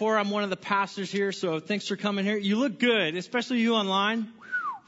before, 0.00 0.16
I'm 0.16 0.30
one 0.30 0.44
of 0.44 0.48
the 0.48 0.56
pastors 0.56 1.12
here, 1.12 1.30
so 1.30 1.60
thanks 1.60 1.86
for 1.86 1.94
coming 1.94 2.24
here. 2.24 2.38
You 2.38 2.56
look 2.56 2.78
good, 2.78 3.16
especially 3.16 3.58
you 3.58 3.74
online. 3.74 4.32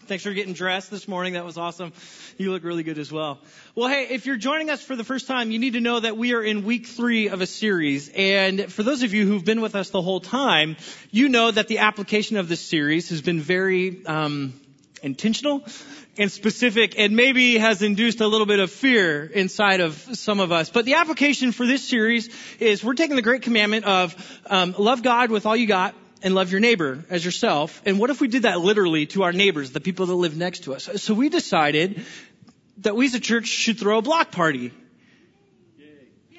Thanks 0.07 0.25
for 0.25 0.33
getting 0.33 0.55
dressed 0.55 0.91
this 0.91 1.07
morning. 1.07 1.35
That 1.35 1.45
was 1.45 1.59
awesome. 1.59 1.93
You 2.39 2.51
look 2.51 2.65
really 2.65 2.83
good 2.83 2.97
as 2.97 3.13
well. 3.13 3.39
Well, 3.75 3.91
hey, 3.91 4.07
if 4.09 4.25
you're 4.25 4.39
joining 4.39 4.71
us 4.71 4.83
for 4.83 4.97
the 4.97 5.05
first 5.05 5.27
time, 5.27 5.51
you 5.51 5.59
need 5.59 5.75
to 5.75 5.83
know 5.83 6.01
that 6.01 6.17
we 6.17 6.33
are 6.33 6.43
in 6.43 6.65
week 6.65 6.87
three 6.87 7.29
of 7.29 7.43
a 7.43 7.47
series. 7.47 8.09
And 8.09 8.73
for 8.73 8.83
those 8.83 9.03
of 9.03 9.13
you 9.13 9.27
who've 9.27 9.45
been 9.45 9.61
with 9.61 9.75
us 9.75 9.91
the 9.91 10.01
whole 10.01 10.21
time, 10.21 10.79
you 11.11 11.29
know 11.29 11.51
that 11.51 11.69
the 11.69 11.81
application 11.81 12.39
of 12.39 12.49
this 12.49 12.63
series 12.63 13.11
has 13.11 13.21
been 13.21 13.41
very 13.41 14.07
um, 14.07 14.55
intentional 15.03 15.65
and 16.17 16.31
specific 16.31 16.99
and 16.99 17.17
maybe 17.17 17.59
has 17.59 17.83
induced 17.83 18.21
a 18.21 18.27
little 18.27 18.47
bit 18.47 18.61
of 18.61 18.71
fear 18.71 19.25
inside 19.25 19.81
of 19.81 19.95
some 20.15 20.41
of 20.41 20.53
us. 20.53 20.71
But 20.71 20.85
the 20.85 20.95
application 20.95 21.53
for 21.53 21.67
this 21.67 21.87
series 21.87 22.29
is 22.61 22.85
we're 22.85 22.95
taking 22.95 23.17
the 23.17 23.23
great 23.23 23.43
commandment 23.43 23.85
of 23.85 24.41
um, 24.47 24.75
love 24.79 25.03
God 25.03 25.31
with 25.31 25.47
all 25.47 25.57
you 25.57 25.67
got 25.67 25.95
and 26.23 26.35
love 26.35 26.51
your 26.53 26.61
neighbor 26.61 27.05
as 27.11 27.25
yourself. 27.25 27.83
And 27.85 27.99
what 27.99 28.11
if 28.11 28.21
we 28.21 28.29
did 28.29 28.43
that 28.43 28.61
literally 28.61 29.07
to 29.07 29.25
our 29.25 29.33
neighbors, 29.33 29.73
the 29.73 29.81
people 29.81 30.07
that 30.07 30.15
live 30.15 30.37
next 30.37 30.65
to 30.65 30.75
us? 30.75 30.89
So 30.97 31.15
we 31.15 31.29
decided 31.29 32.05
that 32.79 32.95
we 32.95 33.07
as 33.07 33.15
a 33.15 33.21
church 33.21 33.47
should 33.47 33.79
throw 33.79 33.99
a 33.99 34.03
block 34.03 34.31
party. 34.31 34.73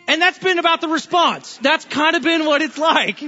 And 0.08 0.22
that's 0.22 0.40
been 0.40 0.60
about 0.60 0.82
the 0.82 0.90
response. 0.90 1.58
That's 1.62 1.86
kind 1.86 2.16
of 2.16 2.24
been 2.24 2.46
what 2.46 2.62
it's 2.62 2.78
like 2.78 3.24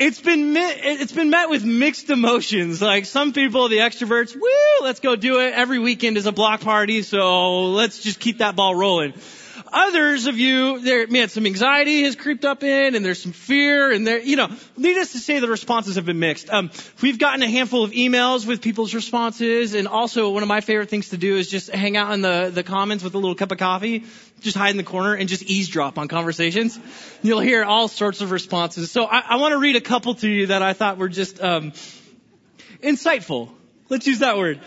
it's 0.00 0.18
been 0.18 0.56
it's 0.56 1.12
been 1.12 1.28
met 1.28 1.50
with 1.50 1.62
mixed 1.62 2.08
emotions. 2.08 2.80
Like 2.80 3.04
some 3.04 3.34
people, 3.34 3.68
the 3.68 3.78
extroverts, 3.78 4.34
woo, 4.34 4.84
let's 4.84 5.00
go 5.00 5.14
do 5.14 5.40
it. 5.40 5.52
Every 5.52 5.78
weekend 5.78 6.16
is 6.16 6.24
a 6.24 6.32
block 6.32 6.62
party, 6.62 7.02
so 7.02 7.66
let's 7.66 8.02
just 8.02 8.18
keep 8.18 8.38
that 8.38 8.56
ball 8.56 8.74
rolling. 8.74 9.12
Others 9.72 10.26
of 10.26 10.36
you, 10.36 10.80
there, 10.80 11.06
man, 11.06 11.28
some 11.28 11.46
anxiety 11.46 12.02
has 12.02 12.16
creeped 12.16 12.44
up 12.44 12.64
in, 12.64 12.96
and 12.96 13.04
there's 13.04 13.22
some 13.22 13.30
fear, 13.30 13.92
and 13.92 14.04
there, 14.04 14.18
you 14.18 14.34
know, 14.34 14.48
needless 14.76 15.12
to 15.12 15.18
say, 15.18 15.38
the 15.38 15.48
responses 15.48 15.94
have 15.94 16.04
been 16.04 16.18
mixed. 16.18 16.50
Um, 16.50 16.70
we've 17.00 17.20
gotten 17.20 17.42
a 17.42 17.48
handful 17.48 17.84
of 17.84 17.92
emails 17.92 18.46
with 18.46 18.62
people's 18.62 18.94
responses, 18.94 19.74
and 19.74 19.86
also 19.86 20.30
one 20.30 20.42
of 20.42 20.48
my 20.48 20.60
favorite 20.60 20.88
things 20.88 21.10
to 21.10 21.16
do 21.16 21.36
is 21.36 21.48
just 21.48 21.70
hang 21.70 21.96
out 21.96 22.12
in 22.12 22.20
the 22.20 22.50
the 22.52 22.64
comments 22.64 23.04
with 23.04 23.14
a 23.14 23.18
little 23.18 23.36
cup 23.36 23.52
of 23.52 23.58
coffee, 23.58 24.04
just 24.40 24.56
hide 24.56 24.70
in 24.70 24.76
the 24.76 24.82
corner 24.82 25.14
and 25.14 25.28
just 25.28 25.44
eavesdrop 25.44 25.98
on 25.98 26.08
conversations. 26.08 26.78
You'll 27.22 27.40
hear 27.40 27.64
all 27.64 27.86
sorts 27.86 28.20
of 28.22 28.32
responses. 28.32 28.90
So 28.90 29.04
I, 29.04 29.20
I 29.20 29.36
want 29.36 29.52
to 29.52 29.58
read 29.58 29.76
a 29.76 29.80
couple 29.80 30.14
to 30.16 30.28
you 30.28 30.48
that 30.48 30.62
I 30.62 30.72
thought 30.72 30.98
were 30.98 31.08
just 31.08 31.40
um, 31.40 31.72
insightful. 32.82 33.50
Let's 33.88 34.06
use 34.06 34.18
that 34.18 34.36
word. 34.36 34.60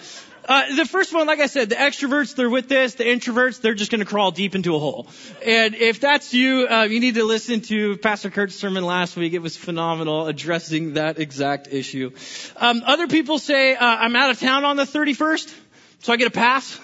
Uh, 0.46 0.76
the 0.76 0.86
first 0.86 1.14
one, 1.14 1.26
like 1.26 1.40
I 1.40 1.48
said, 1.48 1.70
the 1.70 1.76
extroverts, 1.76 2.36
they're 2.36 2.50
with 2.50 2.68
this. 2.68 2.96
The 2.96 3.06
introverts, 3.06 3.62
they're 3.62 3.76
just 3.76 3.92
going 3.92 4.00
to 4.00 4.06
crawl 4.06 4.32
deep 4.32 4.56
into 4.56 4.76
a 4.76 4.80
hole. 4.80 5.08
And 5.46 5.74
if 5.74 6.02
that's 6.02 6.34
you, 6.34 6.68
uh, 6.70 6.84
you 6.84 7.00
need 7.00 7.16
to 7.16 7.24
listen 7.24 7.62
to 7.62 7.98
Pastor 7.98 8.30
Kurt's 8.30 8.56
sermon 8.56 8.84
last 8.84 9.16
week. 9.16 9.34
It 9.34 9.40
was 9.40 9.56
phenomenal 9.56 10.28
addressing 10.28 10.94
that 10.94 11.18
exact 11.18 11.68
issue. 11.72 12.12
Um, 12.58 12.84
other 12.86 13.08
people 13.08 13.40
say, 13.40 13.76
uh, 13.76 13.86
I'm 13.86 14.16
out 14.18 14.32
of 14.32 14.40
town 14.40 14.66
on 14.66 14.76
the 14.76 14.84
31st, 14.84 15.54
so 16.02 16.12
I 16.12 16.18
get 16.18 16.28
a 16.28 16.32
pass. 16.32 16.78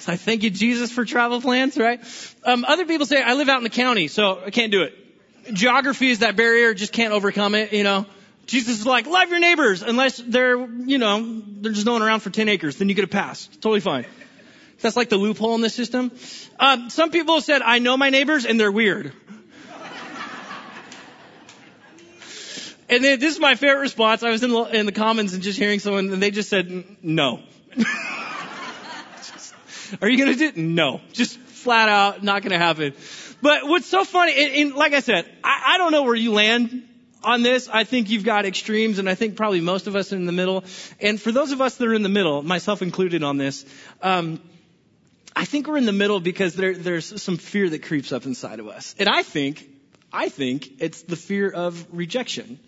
So 0.00 0.12
I 0.12 0.16
thank 0.16 0.42
you, 0.42 0.50
Jesus, 0.50 0.92
for 0.92 1.06
travel 1.06 1.40
plans, 1.40 1.78
right? 1.78 1.98
Um, 2.44 2.66
other 2.66 2.84
people 2.84 3.06
say, 3.06 3.22
I 3.22 3.32
live 3.32 3.48
out 3.48 3.56
in 3.56 3.64
the 3.64 3.70
county, 3.70 4.08
so 4.08 4.38
I 4.44 4.50
can't 4.50 4.70
do 4.70 4.82
it. 4.82 4.94
Geography 5.54 6.10
is 6.10 6.18
that 6.18 6.36
barrier, 6.36 6.74
just 6.74 6.92
can't 6.92 7.14
overcome 7.14 7.54
it, 7.54 7.72
you 7.72 7.84
know. 7.84 8.04
Jesus 8.46 8.80
is 8.80 8.86
like, 8.86 9.06
love 9.06 9.30
your 9.30 9.38
neighbors 9.38 9.82
unless 9.82 10.18
they're, 10.18 10.58
you 10.58 10.98
know, 10.98 11.42
they're 11.60 11.72
just 11.72 11.86
going 11.86 12.02
around 12.02 12.20
for 12.20 12.30
10 12.30 12.48
acres. 12.48 12.76
Then 12.76 12.88
you 12.88 12.94
get 12.94 13.04
a 13.04 13.08
pass. 13.08 13.46
Totally 13.46 13.80
fine. 13.80 14.06
That's 14.80 14.96
like 14.96 15.08
the 15.08 15.16
loophole 15.16 15.54
in 15.54 15.60
the 15.62 15.70
system. 15.70 16.12
Um, 16.60 16.90
some 16.90 17.10
people 17.10 17.40
said, 17.40 17.62
I 17.62 17.78
know 17.78 17.96
my 17.96 18.10
neighbors 18.10 18.44
and 18.44 18.60
they're 18.60 18.72
weird. 18.72 19.12
and 22.88 23.02
then 23.02 23.18
this 23.18 23.34
is 23.34 23.40
my 23.40 23.54
favorite 23.54 23.80
response. 23.80 24.22
I 24.22 24.30
was 24.30 24.42
in 24.42 24.50
the, 24.50 24.62
in 24.64 24.84
the 24.86 24.92
comments 24.92 25.32
and 25.32 25.42
just 25.42 25.58
hearing 25.58 25.80
someone 25.80 26.12
and 26.12 26.22
they 26.22 26.30
just 26.30 26.50
said, 26.50 26.84
no. 27.02 27.40
Are 30.02 30.08
you 30.08 30.18
going 30.18 30.32
to 30.32 30.38
do 30.38 30.48
it? 30.48 30.56
No. 30.56 31.00
Just 31.12 31.38
flat 31.38 31.88
out, 31.88 32.22
not 32.22 32.42
going 32.42 32.52
to 32.52 32.58
happen. 32.58 32.92
But 33.40 33.66
what's 33.66 33.86
so 33.86 34.04
funny, 34.04 34.34
and, 34.36 34.54
and 34.54 34.74
like 34.74 34.92
I 34.92 35.00
said, 35.00 35.26
I, 35.42 35.74
I 35.74 35.78
don't 35.78 35.92
know 35.92 36.02
where 36.02 36.14
you 36.14 36.32
land 36.32 36.82
on 37.24 37.42
this, 37.42 37.68
I 37.68 37.84
think 37.84 38.10
you've 38.10 38.24
got 38.24 38.46
extremes, 38.46 38.98
and 38.98 39.08
I 39.08 39.14
think 39.14 39.36
probably 39.36 39.60
most 39.60 39.86
of 39.86 39.96
us 39.96 40.12
are 40.12 40.16
in 40.16 40.26
the 40.26 40.32
middle. 40.32 40.64
And 41.00 41.20
for 41.20 41.32
those 41.32 41.52
of 41.52 41.60
us 41.60 41.76
that 41.76 41.88
are 41.88 41.94
in 41.94 42.02
the 42.02 42.08
middle, 42.08 42.42
myself 42.42 42.82
included 42.82 43.22
on 43.22 43.36
this, 43.38 43.64
um, 44.02 44.40
I 45.36 45.44
think 45.44 45.66
we're 45.66 45.78
in 45.78 45.86
the 45.86 45.92
middle 45.92 46.20
because 46.20 46.54
there, 46.54 46.74
there's 46.74 47.20
some 47.22 47.36
fear 47.36 47.68
that 47.68 47.82
creeps 47.82 48.12
up 48.12 48.24
inside 48.24 48.60
of 48.60 48.68
us. 48.68 48.94
And 48.98 49.08
I 49.08 49.22
think, 49.22 49.68
I 50.12 50.28
think 50.28 50.80
it's 50.80 51.02
the 51.02 51.16
fear 51.16 51.50
of 51.50 51.86
rejection. 51.90 52.60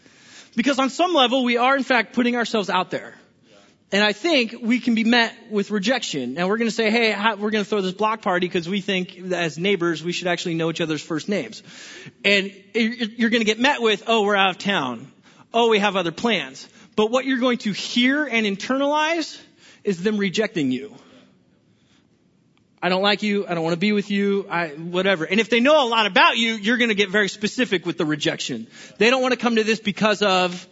Because 0.57 0.79
on 0.79 0.91
some 0.91 1.15
level, 1.15 1.45
we 1.45 1.59
are 1.59 1.77
in 1.77 1.85
fact 1.85 2.15
putting 2.15 2.35
ourselves 2.35 2.71
out 2.71 2.91
there. 2.91 3.15
And 3.93 4.03
I 4.03 4.13
think 4.13 4.57
we 4.61 4.81
can 4.81 4.97
be 4.97 5.05
met 5.05 5.33
with 5.49 5.71
rejection. 5.71 6.39
And 6.39 6.49
we're 6.49 6.57
going 6.57 6.69
to 6.69 6.75
say, 6.75 6.91
hey, 6.91 7.15
we're 7.39 7.51
going 7.51 7.63
to 7.63 7.71
throw 7.71 7.81
this 7.81 7.93
block 7.93 8.21
party 8.21 8.49
because 8.49 8.69
we 8.69 8.81
think 8.81 9.17
as 9.33 9.59
neighbors 9.59 10.03
we 10.03 10.11
should 10.11 10.27
actually 10.27 10.55
know 10.55 10.71
each 10.71 10.81
other's 10.81 11.03
first 11.03 11.29
names. 11.29 11.63
And 12.25 12.53
you're 12.75 13.31
going 13.31 13.43
to 13.43 13.47
get 13.47 13.61
met 13.61 13.81
with, 13.81 14.05
oh, 14.09 14.25
we're 14.25 14.35
out 14.35 14.51
of 14.51 14.59
town. 14.59 15.11
Oh, 15.55 15.69
we 15.69 15.79
have 15.79 15.95
other 15.95 16.11
plans. 16.11 16.69
But 16.97 17.11
what 17.13 17.27
you're 17.27 17.39
going 17.39 17.59
to 17.59 17.73
hear 17.73 18.25
and 18.25 18.45
internalize 18.45 19.41
is 19.85 20.03
them 20.03 20.19
rejecting 20.19 20.73
you. 20.73 20.95
I 22.83 22.89
don't 22.89 23.03
like 23.03 23.23
you. 23.23 23.47
I 23.47 23.55
don't 23.55 23.63
want 23.63 23.75
to 23.75 23.81
be 23.81 23.93
with 23.93 24.11
you. 24.11 24.47
I, 24.51 24.69
whatever. 24.69 25.25
And 25.25 25.41
if 25.41 25.49
they 25.49 25.61
know 25.61 25.87
a 25.87 25.89
lot 25.89 26.07
about 26.07 26.37
you, 26.37 26.55
you're 26.55 26.77
going 26.77 26.91
to 26.91 26.95
get 26.95 27.11
very 27.11 27.29
specific 27.29 27.87
with 27.87 27.99
the 27.99 28.05
rejection. 28.05 28.67
They 28.99 29.11
don't 29.11 29.23
want 29.23 29.33
to 29.33 29.39
come 29.39 29.57
to 29.57 29.65
this 29.65 29.81
because 29.81 30.23
of 30.23 30.67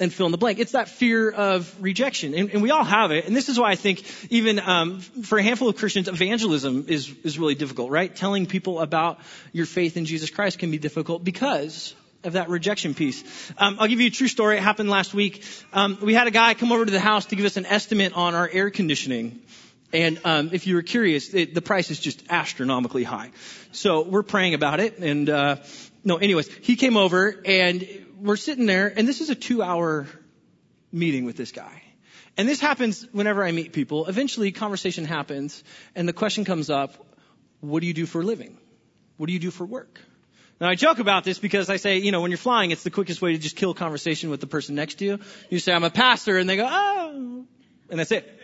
and 0.00 0.12
fill 0.12 0.26
in 0.26 0.32
the 0.32 0.38
blank. 0.38 0.58
It's 0.58 0.72
that 0.72 0.88
fear 0.88 1.30
of 1.30 1.74
rejection, 1.82 2.34
and, 2.34 2.50
and 2.50 2.62
we 2.62 2.70
all 2.70 2.84
have 2.84 3.10
it. 3.10 3.26
And 3.26 3.34
this 3.34 3.48
is 3.48 3.58
why 3.58 3.70
I 3.70 3.76
think 3.76 4.04
even 4.30 4.60
um, 4.60 5.00
for 5.00 5.38
a 5.38 5.42
handful 5.42 5.68
of 5.68 5.76
Christians, 5.76 6.08
evangelism 6.08 6.86
is 6.88 7.12
is 7.24 7.38
really 7.38 7.54
difficult, 7.54 7.90
right? 7.90 8.14
Telling 8.14 8.46
people 8.46 8.80
about 8.80 9.18
your 9.52 9.66
faith 9.66 9.96
in 9.96 10.04
Jesus 10.04 10.30
Christ 10.30 10.58
can 10.58 10.70
be 10.70 10.78
difficult 10.78 11.24
because 11.24 11.94
of 12.24 12.32
that 12.34 12.48
rejection 12.48 12.94
piece. 12.94 13.22
Um, 13.58 13.76
I'll 13.78 13.88
give 13.88 14.00
you 14.00 14.08
a 14.08 14.10
true 14.10 14.28
story. 14.28 14.56
It 14.56 14.62
happened 14.62 14.90
last 14.90 15.14
week. 15.14 15.44
Um, 15.72 15.98
we 16.02 16.14
had 16.14 16.26
a 16.26 16.32
guy 16.32 16.54
come 16.54 16.72
over 16.72 16.84
to 16.84 16.90
the 16.90 17.00
house 17.00 17.26
to 17.26 17.36
give 17.36 17.46
us 17.46 17.56
an 17.56 17.66
estimate 17.66 18.12
on 18.14 18.34
our 18.34 18.48
air 18.48 18.70
conditioning. 18.70 19.40
And 19.92 20.20
um, 20.24 20.50
if 20.52 20.66
you 20.66 20.74
were 20.74 20.82
curious, 20.82 21.32
it, 21.32 21.54
the 21.54 21.62
price 21.62 21.90
is 21.90 21.98
just 21.98 22.24
astronomically 22.28 23.04
high. 23.04 23.30
So 23.72 24.02
we're 24.02 24.22
praying 24.24 24.54
about 24.54 24.80
it. 24.80 24.98
And 24.98 25.30
uh, 25.30 25.56
no, 26.04 26.16
anyways, 26.16 26.48
he 26.60 26.76
came 26.76 26.96
over 26.96 27.40
and 27.44 27.86
we're 28.20 28.36
sitting 28.36 28.66
there, 28.66 28.92
and 28.94 29.06
this 29.06 29.20
is 29.20 29.30
a 29.30 29.34
two 29.34 29.62
hour 29.62 30.06
meeting 30.92 31.24
with 31.24 31.36
this 31.36 31.52
guy. 31.52 31.82
And 32.36 32.48
this 32.48 32.60
happens 32.60 33.06
whenever 33.12 33.44
I 33.44 33.50
meet 33.52 33.72
people. 33.72 34.06
Eventually, 34.06 34.52
conversation 34.52 35.04
happens, 35.04 35.64
and 35.94 36.08
the 36.08 36.12
question 36.12 36.44
comes 36.44 36.70
up 36.70 36.94
what 37.60 37.80
do 37.80 37.86
you 37.86 37.94
do 37.94 38.06
for 38.06 38.20
a 38.20 38.24
living? 38.24 38.56
What 39.16 39.26
do 39.26 39.32
you 39.32 39.40
do 39.40 39.50
for 39.50 39.66
work? 39.66 40.00
Now, 40.60 40.68
I 40.68 40.76
joke 40.76 40.98
about 41.00 41.24
this 41.24 41.38
because 41.38 41.70
I 41.70 41.76
say, 41.76 41.98
you 41.98 42.12
know, 42.12 42.20
when 42.20 42.30
you're 42.30 42.38
flying, 42.38 42.70
it's 42.70 42.84
the 42.84 42.90
quickest 42.90 43.20
way 43.20 43.32
to 43.32 43.38
just 43.38 43.56
kill 43.56 43.74
conversation 43.74 44.30
with 44.30 44.40
the 44.40 44.46
person 44.46 44.74
next 44.74 44.96
to 44.96 45.04
you. 45.04 45.18
You 45.50 45.58
say, 45.58 45.72
I'm 45.72 45.84
a 45.84 45.90
pastor, 45.90 46.38
and 46.38 46.48
they 46.48 46.56
go, 46.56 46.68
oh, 46.68 47.44
and 47.90 47.98
that's 47.98 48.12
it. 48.12 48.37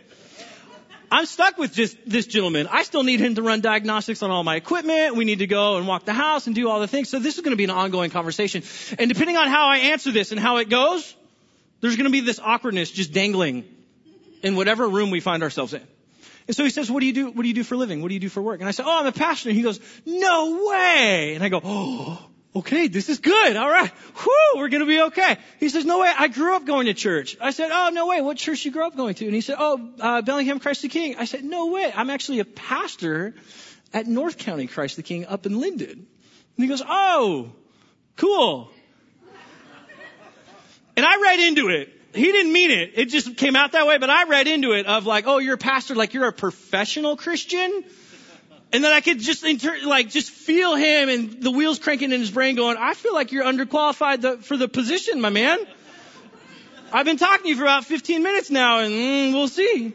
I'm 1.15 1.27
stuck 1.27 1.59
with 1.59 1.73
just 1.73 1.97
this 2.05 2.27
gentleman. 2.27 2.67
I 2.69 2.83
still 2.83 3.05
need 3.05 3.21
him 3.21 3.37
to 3.37 3.43
run 3.43 3.61
diagnostics 3.61 4.21
on 4.25 4.33
all 4.33 4.43
my 4.43 4.57
equipment. 4.57 5.15
We 5.15 5.25
need 5.25 5.39
to 5.39 5.47
go 5.47 5.77
and 5.77 5.87
walk 5.87 6.07
the 6.07 6.13
house 6.13 6.49
and 6.49 6.57
do 6.57 6.69
all 6.69 6.81
the 6.81 6.89
things. 6.89 7.09
So 7.09 7.21
this 7.21 7.37
is 7.37 7.41
going 7.43 7.53
to 7.53 7.57
be 7.57 7.63
an 7.63 7.71
ongoing 7.71 8.11
conversation. 8.11 8.65
And 8.99 9.09
depending 9.09 9.37
on 9.37 9.47
how 9.47 9.69
I 9.69 9.77
answer 9.95 10.11
this 10.11 10.33
and 10.33 10.41
how 10.41 10.57
it 10.57 10.69
goes, 10.69 11.15
there's 11.81 11.95
going 11.95 12.07
to 12.07 12.11
be 12.11 12.19
this 12.19 12.41
awkwardness 12.41 12.91
just 12.91 13.13
dangling 13.13 13.65
in 14.43 14.57
whatever 14.57 14.89
room 14.89 15.13
we 15.13 15.21
find 15.21 15.45
ourselves 15.45 15.73
in. 15.73 15.83
And 16.49 16.57
so 16.57 16.65
he 16.65 16.71
says, 16.71 16.91
what 16.91 16.99
do 16.99 17.07
you 17.07 17.13
do? 17.13 17.31
What 17.31 17.43
do 17.43 17.49
you 17.49 17.55
do 17.55 17.63
for 17.63 17.77
living? 17.77 18.03
What 18.03 18.09
do 18.09 18.15
you 18.15 18.21
do 18.21 18.29
for 18.29 18.43
work? 18.43 18.59
And 18.59 18.69
I 18.69 18.73
said, 18.73 18.85
oh, 18.85 18.99
I'm 18.99 19.07
a 19.07 19.13
pastor. 19.13 19.51
And 19.51 19.57
he 19.57 19.63
goes, 19.63 19.79
no 20.05 20.69
way. 20.69 21.37
And 21.37 21.45
I 21.45 21.49
go, 21.49 21.61
oh, 21.63 22.27
okay, 22.57 22.89
this 22.89 23.09
is 23.09 23.19
good. 23.19 23.57
All 23.57 23.69
right. 23.69 23.91
Whew, 23.91 24.53
we're 24.57 24.69
going 24.69 24.81
to 24.83 24.87
be 24.87 25.01
okay. 25.03 25.39
He 25.59 25.69
says, 25.69 25.85
no 25.85 26.01
way. 26.01 26.13
I 26.17 26.29
grew 26.29 26.55
up 26.55 26.65
going 26.65 26.87
to 26.87 26.95
church. 26.95 27.37
I 27.41 27.51
said, 27.51 27.71
oh, 27.73 27.91
no 27.93 28.07
way. 28.07 28.21
What 28.21 28.37
church 28.37 28.65
you 28.65 28.71
grew 28.71 28.87
up 28.87 28.97
going 28.97 29.15
to? 29.17 29.25
And 29.25 29.35
he 29.35 29.41
said, 29.41 29.57
oh, 29.59 29.91
uh, 30.01 30.23
Bellingham 30.23 30.61
Christ 30.61 30.83
the 30.83 30.89
King. 30.89 31.17
I 31.19 31.25
said, 31.25 31.45
no 31.45 31.67
way. 31.67 31.93
I'm 31.95 32.11
actually 32.11 32.41
a 32.41 32.45
pastor 32.45 33.35
at 33.93 34.07
North 34.07 34.39
County 34.39 34.67
Christ 34.67 34.97
the 34.97 35.03
King 35.03 35.27
up 35.27 35.47
in 35.47 35.53
Lynden. 35.55 35.91
And 35.93 36.07
he 36.57 36.69
goes, 36.69 36.83
oh, 36.87 37.51
cool. 38.17 38.71
And 40.97 41.05
I 41.05 41.21
read 41.21 41.41
into 41.41 41.69
it. 41.69 41.91
He 42.15 42.31
didn't 42.31 42.53
mean 42.53 42.71
it. 42.71 42.93
It 42.95 43.07
just 43.07 43.37
came 43.37 43.57
out 43.57 43.73
that 43.73 43.89
way, 43.89 43.99
but 43.99 44.09
I 44.09 44.29
read 44.29 44.47
into 44.47 44.71
it 44.73 44.87
of 44.87 45.05
like, 45.05 45.27
oh, 45.27 45.39
you're 45.39 45.55
a 45.55 45.59
pastor, 45.59 45.97
like 45.97 46.15
you're 46.15 46.29
a 46.29 46.33
professional 46.33 47.17
Christian? 47.17 47.83
And 48.73 48.83
then 48.83 48.93
I 48.93 49.01
could 49.01 49.21
just 49.21 49.45
inter- 49.45 49.79
like 49.85 50.11
just 50.11 50.31
feel 50.31 50.75
him 50.75 51.09
and 51.09 51.43
the 51.43 51.51
wheels 51.51 51.79
cranking 51.79 52.11
in 52.11 52.21
his 52.21 52.31
brain 52.31 52.57
going, 52.57 52.77
I 52.77 52.95
feel 52.95 53.15
like 53.15 53.31
you're 53.31 53.45
underqualified 53.45 54.21
the, 54.21 54.39
for 54.39 54.57
the 54.57 54.69
position, 54.69 55.21
my 55.21 55.31
man. 55.31 55.59
I've 56.93 57.07
been 57.07 57.17
talking 57.17 57.45
to 57.45 57.49
you 57.49 57.57
for 57.57 57.63
about 57.63 57.85
15 57.85 58.23
minutes 58.23 58.51
now 58.51 58.81
and 58.81 58.93
mm, 58.93 59.33
we'll 59.33 59.49
see. 59.49 59.95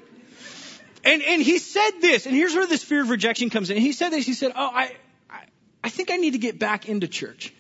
And, 1.04 1.21
and 1.21 1.42
he 1.42 1.57
said 1.57 1.92
this, 2.01 2.25
and 2.25 2.36
here's 2.36 2.54
where 2.54 2.68
this 2.68 2.83
fear 2.83 3.01
of 3.01 3.10
rejection 3.10 3.50
comes 3.50 3.69
in. 3.69 3.77
He 3.77 3.94
said 3.94 4.10
this, 4.10 4.25
he 4.25 4.33
said, 4.33 4.51
oh, 4.56 4.69
I, 4.74 4.95
I, 5.30 5.44
I 5.83 5.89
think 5.89 6.12
I 6.12 6.18
need 6.18 6.31
to 6.31 6.39
get 6.39 6.60
back 6.60 6.89
into 6.89 7.07
church. 7.07 7.54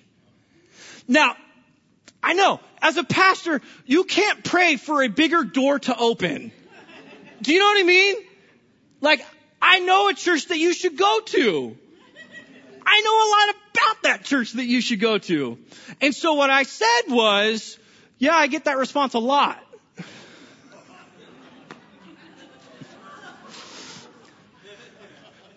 Now, 1.07 1.35
I 2.21 2.33
know, 2.33 2.59
as 2.81 2.97
a 2.97 3.03
pastor, 3.03 3.61
you 3.85 4.03
can't 4.03 4.43
pray 4.43 4.75
for 4.75 5.03
a 5.03 5.07
bigger 5.07 5.43
door 5.43 5.79
to 5.79 5.97
open. 5.97 6.51
Do 7.41 7.53
you 7.53 7.59
know 7.59 7.65
what 7.65 7.79
I 7.79 7.83
mean? 7.83 8.15
Like, 8.99 9.25
I 9.61 9.79
know 9.79 10.09
a 10.09 10.13
church 10.13 10.47
that 10.47 10.57
you 10.57 10.73
should 10.73 10.97
go 10.97 11.19
to. 11.25 11.77
I 12.85 13.01
know 13.01 13.15
a 13.15 13.29
lot 13.29 13.55
about 13.73 14.03
that 14.03 14.23
church 14.23 14.53
that 14.53 14.65
you 14.65 14.81
should 14.81 14.99
go 14.99 15.17
to. 15.17 15.57
And 16.01 16.15
so 16.15 16.33
what 16.33 16.49
I 16.49 16.63
said 16.63 17.01
was, 17.09 17.77
yeah, 18.17 18.35
I 18.35 18.47
get 18.47 18.65
that 18.65 18.77
response 18.77 19.13
a 19.13 19.19
lot. 19.19 19.63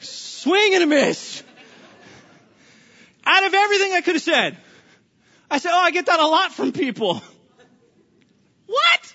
Swing 0.01 0.75
and 0.75 0.83
a 0.83 0.87
miss. 0.87 1.43
Out 3.25 3.45
of 3.45 3.55
everything 3.55 3.93
I 3.93 4.01
could 4.01 4.17
have 4.17 4.23
said, 4.23 4.57
I 5.51 5.59
said, 5.59 5.71
oh, 5.73 5.81
I 5.81 5.91
get 5.93 6.07
that 6.07 6.19
a 6.19 6.27
lot 6.27 6.53
from 6.53 6.73
people. 6.73 7.23
What? 8.67 9.15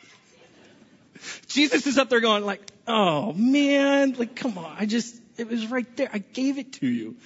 Jesus 1.47 1.87
is 1.87 1.97
up 1.97 2.09
there 2.09 2.21
going 2.21 2.45
like, 2.45 2.61
oh 2.87 3.33
man, 3.33 4.13
like 4.13 4.35
come 4.35 4.57
on, 4.57 4.75
I 4.77 4.85
just, 4.85 5.15
it 5.37 5.49
was 5.49 5.67
right 5.67 5.97
there. 5.97 6.09
I 6.11 6.19
gave 6.19 6.57
it 6.57 6.73
to 6.73 6.87
you. 6.87 7.17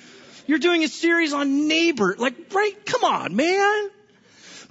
You're 0.48 0.60
doing 0.60 0.84
a 0.84 0.88
series 0.88 1.34
on 1.34 1.68
neighbor, 1.68 2.16
like 2.18 2.54
right, 2.54 2.86
come 2.86 3.04
on, 3.04 3.36
man. 3.36 3.90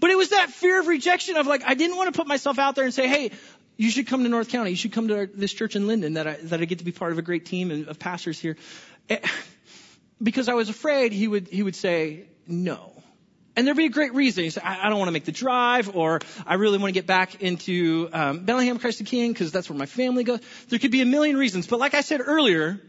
But 0.00 0.10
it 0.10 0.16
was 0.16 0.30
that 0.30 0.50
fear 0.50 0.80
of 0.80 0.86
rejection 0.86 1.36
of 1.36 1.46
like, 1.46 1.62
I 1.64 1.74
didn't 1.74 1.96
want 1.96 2.12
to 2.12 2.18
put 2.18 2.26
myself 2.26 2.58
out 2.58 2.74
there 2.74 2.84
and 2.84 2.92
say, 2.92 3.06
hey, 3.06 3.30
you 3.76 3.90
should 3.90 4.06
come 4.06 4.24
to 4.24 4.28
North 4.28 4.48
County. 4.48 4.70
You 4.70 4.76
should 4.76 4.92
come 4.92 5.08
to 5.08 5.16
our, 5.16 5.26
this 5.26 5.52
church 5.52 5.76
in 5.76 5.84
Lynden 5.84 6.14
that 6.14 6.26
I, 6.26 6.34
that 6.44 6.60
I 6.60 6.64
get 6.64 6.78
to 6.78 6.84
be 6.84 6.92
part 6.92 7.12
of 7.12 7.18
a 7.18 7.22
great 7.22 7.46
team 7.46 7.86
of 7.88 7.98
pastors 7.98 8.38
here. 8.38 8.56
Eh, 9.08 9.18
because 10.22 10.48
I 10.48 10.54
was 10.54 10.68
afraid 10.68 11.12
he 11.12 11.28
would, 11.28 11.48
he 11.48 11.62
would 11.62 11.76
say 11.76 12.24
no. 12.46 12.92
And 13.60 13.66
there'd 13.66 13.76
be 13.76 13.84
a 13.84 13.90
great 13.90 14.14
reason. 14.14 14.42
He 14.44 14.48
said, 14.48 14.62
I, 14.64 14.86
I 14.86 14.88
don't 14.88 14.98
want 14.98 15.08
to 15.08 15.12
make 15.12 15.26
the 15.26 15.32
drive, 15.32 15.94
or 15.94 16.20
I 16.46 16.54
really 16.54 16.78
want 16.78 16.88
to 16.88 16.98
get 16.98 17.06
back 17.06 17.42
into 17.42 18.08
um, 18.10 18.46
Bellingham 18.46 18.78
Christ 18.78 19.00
the 19.00 19.04
King 19.04 19.34
because 19.34 19.52
that's 19.52 19.68
where 19.68 19.78
my 19.78 19.84
family 19.84 20.24
goes. 20.24 20.40
There 20.70 20.78
could 20.78 20.90
be 20.90 21.02
a 21.02 21.04
million 21.04 21.36
reasons. 21.36 21.66
But 21.66 21.78
like 21.78 21.92
I 21.92 22.00
said 22.00 22.22
earlier, 22.24 22.80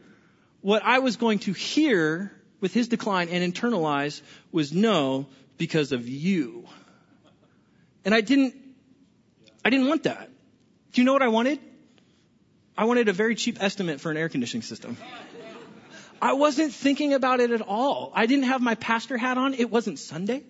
what 0.62 0.82
I 0.86 1.00
was 1.00 1.18
going 1.18 1.40
to 1.40 1.52
hear 1.52 2.32
with 2.62 2.74
his 2.74 2.88
decline 2.88 3.28
and 3.28 3.54
internalize 3.54 4.22
was 4.54 4.72
no 4.72 5.26
because 5.58 5.92
of 5.92 6.08
you. 6.08 6.66
And 8.06 8.16
I 8.16 8.22
didn't, 8.22 8.56
I 9.66 9.72
didn't 9.72 9.90
want 9.90 10.04
that. 10.04 10.30
Do 10.94 11.02
you 11.02 11.04
know 11.04 11.12
what 11.12 11.22
I 11.22 11.28
wanted? 11.28 11.60
I 12.78 12.86
wanted 12.86 13.10
a 13.10 13.14
very 13.14 13.36
cheap 13.36 13.62
estimate 13.62 14.00
for 14.00 14.10
an 14.10 14.16
air 14.16 14.30
conditioning 14.30 14.62
system. 14.62 14.96
I 16.22 16.32
wasn't 16.32 16.72
thinking 16.72 17.14
about 17.14 17.42
it 17.42 17.52
at 17.52 17.62
all. 17.62 18.14
I 18.16 18.26
didn't 18.26 18.46
have 18.46 18.62
my 18.62 18.76
pastor 18.76 19.18
hat 19.18 19.38
on. 19.38 19.54
It 19.54 19.70
wasn't 19.70 20.00
Sunday. 20.00 20.44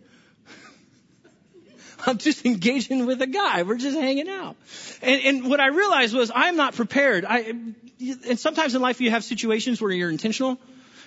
I'm 2.05 2.17
just 2.17 2.45
engaging 2.45 3.05
with 3.05 3.21
a 3.21 3.27
guy. 3.27 3.63
We're 3.63 3.77
just 3.77 3.97
hanging 3.97 4.29
out. 4.29 4.55
And, 5.01 5.21
and 5.21 5.49
what 5.49 5.59
I 5.59 5.67
realized 5.67 6.15
was 6.15 6.31
I'm 6.33 6.55
not 6.55 6.75
prepared. 6.75 7.25
I, 7.25 7.53
and 7.99 8.39
sometimes 8.39 8.75
in 8.75 8.81
life 8.81 9.01
you 9.01 9.11
have 9.11 9.23
situations 9.23 9.81
where 9.81 9.91
you're 9.91 10.09
intentional. 10.09 10.59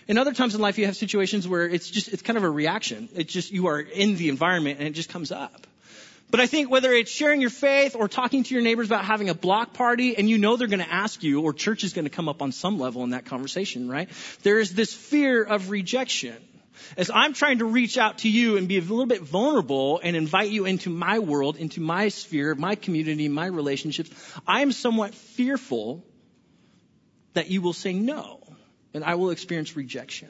And 0.06 0.19
other 0.19 0.35
times 0.35 0.55
in 0.55 0.61
life 0.61 0.79
you 0.79 0.87
have 0.87 0.96
situations 0.96 1.49
where 1.49 1.67
it's 1.67 1.88
just, 1.88 2.08
it's 2.08 2.23
kind 2.23 2.37
of 2.37 2.44
a 2.44 2.50
reaction. 2.50 3.08
It's 3.14 3.32
just, 3.32 3.52
you 3.52 3.69
are 3.69 3.81
in 3.81 4.17
the 4.17 4.29
environment 4.29 4.79
and 4.79 4.87
it 4.87 4.93
just 4.93 5.08
comes 5.08 5.32
up. 5.32 5.67
But 6.31 6.41
I 6.41 6.46
think 6.46 6.70
whether 6.70 6.93
it's 6.93 7.11
sharing 7.11 7.41
your 7.41 7.50
faith 7.50 7.94
or 7.94 8.08
talking 8.08 8.43
to 8.43 8.55
your 8.55 8.62
neighbors 8.62 8.87
about 8.87 9.05
having 9.05 9.29
a 9.29 9.35
block 9.35 9.73
party 9.73 10.17
and 10.17 10.29
you 10.29 10.37
know 10.37 10.56
they're 10.56 10.69
going 10.69 10.81
to 10.81 10.93
ask 10.93 11.23
you 11.23 11.43
or 11.43 11.52
church 11.52 11.85
is 11.85 11.93
going 11.93 12.06
to 12.06 12.11
come 12.11 12.29
up 12.29 12.43
on 12.43 12.50
some 12.50 12.79
level 12.79 13.05
in 13.05 13.11
that 13.11 13.25
conversation, 13.25 13.88
right? 13.88 14.08
There 14.43 14.58
is 14.58 14.75
this 14.75 14.93
fear 14.93 15.43
of 15.43 15.70
rejection. 15.70 16.37
As 16.96 17.10
I'm 17.10 17.32
trying 17.32 17.58
to 17.58 17.64
reach 17.64 17.98
out 17.98 18.18
to 18.18 18.28
you 18.28 18.56
and 18.56 18.68
be 18.68 18.78
a 18.78 18.80
little 18.80 19.06
bit 19.06 19.22
vulnerable 19.22 20.00
and 20.02 20.16
invite 20.16 20.50
you 20.50 20.66
into 20.66 20.90
my 20.90 21.18
world, 21.18 21.56
into 21.56 21.80
my 21.80 22.08
sphere, 22.08 22.54
my 22.54 22.74
community, 22.74 23.28
my 23.28 23.46
relationships, 23.46 24.10
I'm 24.46 24.72
somewhat 24.72 25.14
fearful 25.14 26.04
that 27.34 27.50
you 27.50 27.62
will 27.62 27.72
say 27.72 27.92
no 27.92 28.40
and 28.92 29.04
I 29.04 29.16
will 29.16 29.30
experience 29.30 29.76
rejection. 29.76 30.28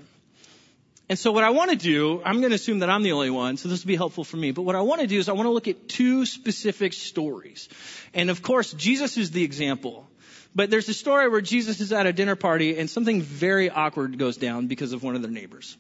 And 1.09 1.19
so 1.19 1.33
what 1.33 1.45
I 1.45 1.51
want 1.51 1.71
to 1.71 1.77
do, 1.77 2.23
I'm 2.25 2.41
going 2.41 2.51
to 2.51 2.57
assume 2.57 2.79
that 2.79 2.89
I'm 2.89 3.03
the 3.03 3.13
only 3.13 3.29
one, 3.29 3.59
so 3.59 3.69
this 3.69 3.85
will 3.85 3.89
be 3.89 3.97
helpful 3.97 4.25
for 4.25 4.39
me. 4.39 4.53
But 4.53 4.63
what 4.63 4.75
I 4.75 4.81
want 4.81 5.03
to 5.03 5.07
do 5.07 5.19
is 5.19 5.29
I 5.29 5.33
want 5.33 5.47
to 5.47 5.51
look 5.53 5.69
at 5.69 5.87
two 5.87 6.25
specific 6.25 6.95
stories. 6.95 7.69
And 8.15 8.31
of 8.31 8.43
course, 8.43 8.73
Jesus 8.73 9.19
is 9.19 9.31
the 9.31 9.45
example. 9.45 10.09
But 10.55 10.71
there's 10.71 10.89
a 10.89 10.95
story 10.95 11.29
where 11.29 11.43
Jesus 11.43 11.81
is 11.81 11.93
at 11.93 12.07
a 12.07 12.13
dinner 12.13 12.37
party 12.37 12.79
and 12.79 12.89
something 12.89 13.21
very 13.21 13.69
awkward 13.69 14.19
goes 14.19 14.39
down 14.39 14.67
because 14.67 14.93
of 14.93 15.03
one 15.03 15.15
of 15.15 15.21
their 15.21 15.31
neighbors. 15.31 15.77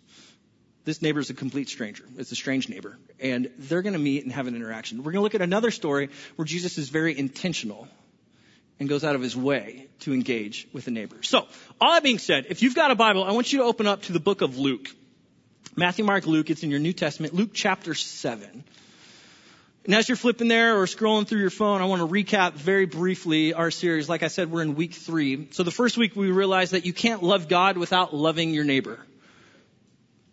This 0.84 1.00
neighbor 1.00 1.20
is 1.20 1.30
a 1.30 1.34
complete 1.34 1.68
stranger. 1.68 2.04
It's 2.18 2.30
a 2.30 2.36
strange 2.36 2.68
neighbor. 2.68 2.98
And 3.18 3.50
they're 3.58 3.82
going 3.82 3.94
to 3.94 3.98
meet 3.98 4.24
and 4.24 4.32
have 4.32 4.46
an 4.46 4.54
interaction. 4.54 4.98
We're 4.98 5.12
going 5.12 5.20
to 5.20 5.22
look 5.22 5.34
at 5.34 5.40
another 5.40 5.70
story 5.70 6.10
where 6.36 6.44
Jesus 6.44 6.76
is 6.76 6.90
very 6.90 7.18
intentional 7.18 7.88
and 8.78 8.88
goes 8.88 9.04
out 9.04 9.14
of 9.14 9.22
his 9.22 9.36
way 9.36 9.86
to 10.00 10.12
engage 10.12 10.68
with 10.72 10.86
a 10.86 10.90
neighbor. 10.90 11.22
So, 11.22 11.46
all 11.80 11.92
that 11.92 12.02
being 12.02 12.18
said, 12.18 12.46
if 12.50 12.62
you've 12.62 12.74
got 12.74 12.90
a 12.90 12.94
Bible, 12.94 13.24
I 13.24 13.32
want 13.32 13.52
you 13.52 13.60
to 13.60 13.64
open 13.64 13.86
up 13.86 14.02
to 14.02 14.12
the 14.12 14.20
book 14.20 14.42
of 14.42 14.58
Luke. 14.58 14.88
Matthew, 15.76 16.04
Mark, 16.04 16.26
Luke. 16.26 16.50
It's 16.50 16.62
in 16.62 16.70
your 16.70 16.80
New 16.80 16.92
Testament. 16.92 17.34
Luke 17.34 17.50
chapter 17.54 17.94
7. 17.94 18.64
And 19.86 19.94
as 19.94 20.08
you're 20.08 20.16
flipping 20.16 20.48
there 20.48 20.80
or 20.80 20.86
scrolling 20.86 21.26
through 21.26 21.40
your 21.40 21.50
phone, 21.50 21.82
I 21.82 21.84
want 21.84 22.00
to 22.00 22.08
recap 22.08 22.54
very 22.54 22.86
briefly 22.86 23.52
our 23.52 23.70
series. 23.70 24.08
Like 24.08 24.22
I 24.22 24.28
said, 24.28 24.50
we're 24.50 24.62
in 24.62 24.76
week 24.76 24.94
three. 24.94 25.48
So 25.50 25.62
the 25.62 25.70
first 25.70 25.98
week 25.98 26.16
we 26.16 26.30
realized 26.30 26.72
that 26.72 26.86
you 26.86 26.94
can't 26.94 27.22
love 27.22 27.48
God 27.48 27.76
without 27.76 28.14
loving 28.14 28.54
your 28.54 28.64
neighbor. 28.64 28.98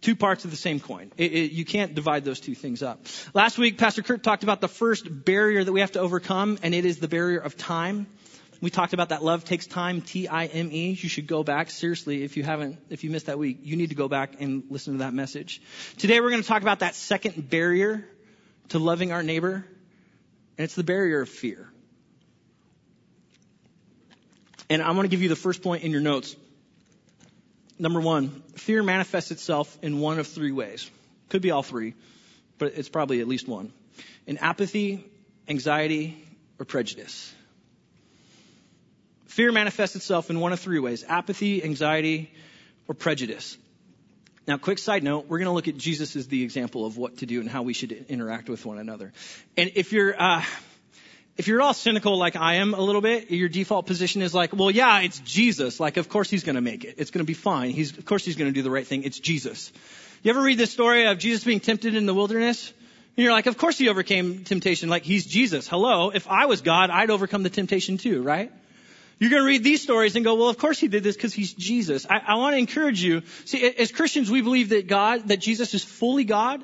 Two 0.02 0.16
parts 0.16 0.46
of 0.46 0.52
the 0.52 0.58
same 0.58 0.80
coin. 0.80 1.12
It, 1.16 1.32
it, 1.32 1.52
you 1.52 1.64
can't 1.64 1.94
divide 1.94 2.26
those 2.26 2.40
two 2.40 2.56
things 2.56 2.82
up. 2.82 3.06
Last 3.36 3.60
week, 3.60 3.78
Pastor 3.78 4.02
Kurt 4.02 4.24
talked 4.24 4.42
about 4.42 4.60
the 4.60 4.68
first 4.68 5.06
barrier 5.26 5.64
that 5.64 5.72
we 5.72 5.82
have 5.82 5.92
to 5.92 6.00
overcome, 6.00 6.58
and 6.64 6.74
it 6.74 6.86
is 6.86 6.98
the 6.98 7.08
barrier 7.08 7.40
of 7.40 7.56
time. 7.56 8.08
We 8.62 8.72
talked 8.72 8.94
about 8.94 9.10
that 9.10 9.24
love 9.24 9.46
takes 9.46 9.68
time, 9.68 10.02
T-I-M-E. 10.02 10.98
You 11.00 11.10
should 11.10 11.28
go 11.28 11.44
back. 11.44 11.70
Seriously, 11.70 12.24
if 12.24 12.36
you 12.36 12.44
haven't, 12.44 12.80
if 12.90 13.04
you 13.04 13.12
missed 13.12 13.28
that 13.28 13.38
week, 13.38 13.60
you 13.62 13.76
need 13.76 13.90
to 13.90 13.96
go 13.96 14.08
back 14.08 14.40
and 14.40 14.64
listen 14.70 14.94
to 14.94 15.00
that 15.00 15.14
message. 15.14 15.62
Today 15.98 16.20
we're 16.20 16.32
going 16.32 16.42
to 16.42 16.48
talk 16.48 16.64
about 16.64 16.80
that 16.80 16.96
second 16.96 17.50
barrier 17.50 18.08
to 18.70 18.80
loving 18.80 19.12
our 19.12 19.22
neighbor, 19.22 19.66
and 20.58 20.66
it's 20.66 20.76
the 20.76 20.84
barrier 20.84 21.22
of 21.22 21.30
fear. 21.30 21.72
And 24.70 24.82
I'm 24.82 24.96
going 24.96 25.04
to 25.04 25.10
give 25.10 25.22
you 25.22 25.30
the 25.30 25.36
first 25.36 25.62
point 25.62 25.84
in 25.84 25.92
your 25.92 26.02
notes. 26.02 26.36
Number 27.82 28.00
one, 28.00 28.44
fear 28.58 28.84
manifests 28.84 29.32
itself 29.32 29.76
in 29.82 30.00
one 30.00 30.20
of 30.20 30.28
three 30.28 30.52
ways. 30.52 30.88
Could 31.30 31.42
be 31.42 31.50
all 31.50 31.64
three, 31.64 31.96
but 32.60 32.74
it's 32.76 32.90
probably 32.90 33.22
at 33.22 33.28
least 33.28 33.48
one. 33.48 33.74
In 34.28 34.38
apathy, 34.38 35.04
anxiety, 35.48 36.24
or 36.60 36.66
prejudice. 36.66 37.34
Fear 39.26 39.52
manifests 39.52 39.96
itself 39.96 40.30
in 40.30 40.40
one 40.40 40.54
of 40.54 40.60
three 40.60 40.78
ways 40.78 41.04
apathy, 41.10 41.64
anxiety, 41.64 42.32
or 42.88 42.94
prejudice. 42.94 43.58
Now, 44.48 44.58
quick 44.58 44.78
side 44.78 45.02
note, 45.02 45.26
we're 45.28 45.40
going 45.40 45.48
to 45.48 45.54
look 45.54 45.68
at 45.68 45.76
Jesus 45.76 46.16
as 46.16 46.28
the 46.28 46.44
example 46.44 46.86
of 46.86 46.98
what 46.98 47.18
to 47.18 47.26
do 47.26 47.40
and 47.40 47.50
how 47.50 47.64
we 47.64 47.74
should 47.74 47.94
interact 48.10 48.48
with 48.48 48.64
one 48.64 48.78
another. 48.78 49.12
And 49.58 49.72
if 49.74 49.92
you're, 49.92 50.14
uh, 50.22 50.44
if 51.42 51.48
you're 51.48 51.60
all 51.60 51.74
cynical 51.74 52.20
like 52.20 52.36
I 52.36 52.58
am 52.58 52.76
a 52.76 52.80
little 52.80 53.02
bit, 53.02 53.32
your 53.32 53.50
default 53.50 53.88
position 53.88 54.22
is 54.22 54.32
like, 54.32 54.54
well, 54.54 54.70
yeah, 54.70 55.00
it's 55.00 55.18
Jesus. 55.22 55.80
Like, 55.80 55.98
of 55.98 56.08
course 56.08 56.30
he's 56.30 56.44
going 56.44 56.54
to 56.54 56.62
make 56.62 56.84
it. 56.84 56.98
It's 57.00 57.10
going 57.10 57.26
to 57.26 57.28
be 57.28 57.34
fine. 57.34 57.72
He's, 57.72 57.98
of 57.98 58.06
course 58.06 58.24
he's 58.24 58.36
going 58.36 58.52
to 58.52 58.54
do 58.54 58.62
the 58.62 58.70
right 58.70 58.86
thing. 58.86 59.02
It's 59.06 59.18
Jesus. 59.18 59.74
You 60.22 60.30
ever 60.30 60.44
read 60.44 60.60
the 60.60 60.68
story 60.68 61.08
of 61.08 61.18
Jesus 61.18 61.44
being 61.44 61.60
tempted 61.60 61.96
in 61.96 62.06
the 62.06 62.14
wilderness? 62.14 62.72
And 63.18 63.24
you're 63.24 63.34
like, 63.34 63.48
of 63.48 63.58
course 63.58 63.80
he 63.80 63.90
overcame 63.90 64.44
temptation. 64.44 64.88
Like, 64.88 65.02
he's 65.02 65.26
Jesus. 65.26 65.68
Hello. 65.68 66.12
If 66.12 66.28
I 66.28 66.46
was 66.46 66.62
God, 66.62 66.92
I'd 66.92 67.10
overcome 67.10 67.42
the 67.42 67.50
temptation 67.50 67.98
too, 67.98 68.22
right? 68.22 68.52
You're 69.18 69.32
going 69.32 69.42
to 69.42 69.48
read 69.48 69.64
these 69.64 69.82
stories 69.82 70.16
and 70.16 70.24
go, 70.24 70.36
well, 70.36 70.50
of 70.50 70.60
course 70.60 70.78
he 70.78 70.90
did 70.90 71.02
this 71.02 71.16
because 71.16 71.34
he's 71.34 71.56
Jesus. 71.56 72.06
I, 72.08 72.20
I 72.20 72.36
want 72.36 72.54
to 72.54 72.60
encourage 72.60 73.02
you. 73.02 73.24
See, 73.46 73.66
as 73.66 73.92
Christians, 73.92 74.30
we 74.30 74.42
believe 74.42 74.70
that 74.70 74.86
God, 74.86 75.30
that 75.30 75.38
Jesus 75.38 75.74
is 75.74 75.84
fully 75.84 76.24
God 76.24 76.64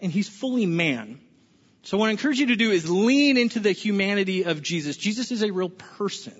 and 0.00 0.12
he's 0.12 0.28
fully 0.28 0.66
man. 0.66 1.18
So 1.82 1.98
what 1.98 2.08
I 2.08 2.10
encourage 2.12 2.38
you 2.38 2.46
to 2.46 2.56
do 2.56 2.70
is 2.70 2.88
lean 2.88 3.36
into 3.36 3.60
the 3.60 3.72
humanity 3.72 4.44
of 4.44 4.62
Jesus. 4.62 4.96
Jesus 4.96 5.32
is 5.32 5.42
a 5.42 5.50
real 5.50 5.68
person. 5.68 6.34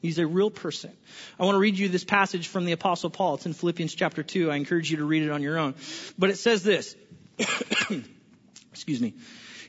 He's 0.00 0.18
a 0.18 0.26
real 0.26 0.50
person. 0.50 0.92
I 1.38 1.44
want 1.44 1.54
to 1.54 1.60
read 1.60 1.78
you 1.78 1.88
this 1.88 2.04
passage 2.04 2.48
from 2.48 2.64
the 2.64 2.72
apostle 2.72 3.10
Paul. 3.10 3.36
It's 3.36 3.46
in 3.46 3.52
Philippians 3.54 3.94
chapter 3.94 4.22
2. 4.22 4.50
I 4.50 4.56
encourage 4.56 4.90
you 4.90 4.98
to 4.98 5.04
read 5.04 5.22
it 5.22 5.30
on 5.30 5.42
your 5.42 5.58
own. 5.58 5.74
But 6.18 6.30
it 6.30 6.36
says 6.36 6.62
this. 6.62 6.94
Excuse 8.72 9.00
me. 9.00 9.14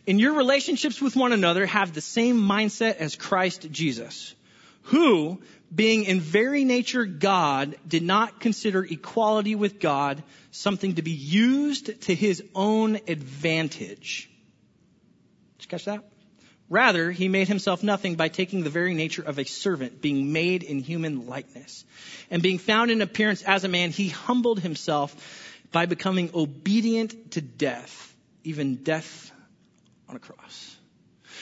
In 0.06 0.20
your 0.20 0.34
relationships 0.34 1.02
with 1.02 1.16
one 1.16 1.34
another, 1.34 1.66
have 1.66 1.94
the 1.94 2.02
same 2.02 2.40
mindset 2.40 2.98
as 2.98 3.16
Christ 3.16 3.72
Jesus 3.72 4.36
who, 4.86 5.42
being 5.74 6.04
in 6.04 6.20
very 6.20 6.64
nature 6.64 7.06
God, 7.06 7.76
did 7.88 8.04
not 8.04 8.40
consider 8.40 8.84
equality 8.84 9.56
with 9.56 9.80
God 9.80 10.22
something 10.52 10.96
to 10.96 11.02
be 11.02 11.12
used 11.12 12.02
to 12.04 12.16
his 12.16 12.44
own 12.54 12.96
advantage. 13.08 14.30
You 15.66 15.70
catch 15.70 15.86
that? 15.86 16.04
Rather, 16.70 17.12
he 17.12 17.28
made 17.28 17.48
himself 17.48 17.82
nothing 17.82 18.16
by 18.16 18.28
taking 18.28 18.64
the 18.64 18.70
very 18.70 18.94
nature 18.94 19.24
of 19.24 19.40
a 19.40 19.46
servant, 19.46 20.00
being 20.00 20.32
made 20.32 20.62
in 20.62 20.80
human 20.80 21.26
likeness. 21.28 21.86
And 22.30 22.44
being 22.44 22.60
found 22.60 22.92
in 22.92 23.02
appearance 23.02 23.42
as 23.42 23.64
a 23.64 23.68
man, 23.68 23.90
he 23.90 24.10
humbled 24.10 24.60
himself 24.60 25.16
by 25.72 25.88
becoming 25.88 26.30
obedient 26.36 27.32
to 27.32 27.42
death, 27.42 28.16
even 28.44 28.76
death 28.76 29.32
on 30.08 30.16
a 30.16 30.20
cross. 30.20 30.76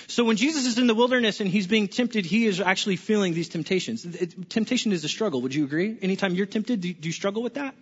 So 0.07 0.23
when 0.23 0.37
Jesus 0.37 0.65
is 0.65 0.77
in 0.77 0.87
the 0.87 0.95
wilderness 0.95 1.41
and 1.41 1.49
he's 1.49 1.67
being 1.67 1.89
tempted, 1.89 2.25
he 2.25 2.45
is 2.45 2.61
actually 2.61 2.95
feeling 2.95 3.33
these 3.33 3.49
temptations. 3.49 4.05
It, 4.05 4.49
temptation 4.49 4.93
is 4.93 5.03
a 5.03 5.09
struggle. 5.09 5.41
Would 5.41 5.53
you 5.53 5.65
agree? 5.65 5.97
Anytime 6.01 6.33
you're 6.33 6.45
tempted, 6.45 6.79
do, 6.79 6.93
do 6.93 7.09
you 7.09 7.13
struggle 7.13 7.43
with 7.43 7.55
that? 7.55 7.75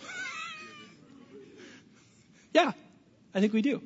yeah, 2.54 2.72
I 3.34 3.40
think 3.40 3.52
we 3.52 3.60
do. 3.60 3.82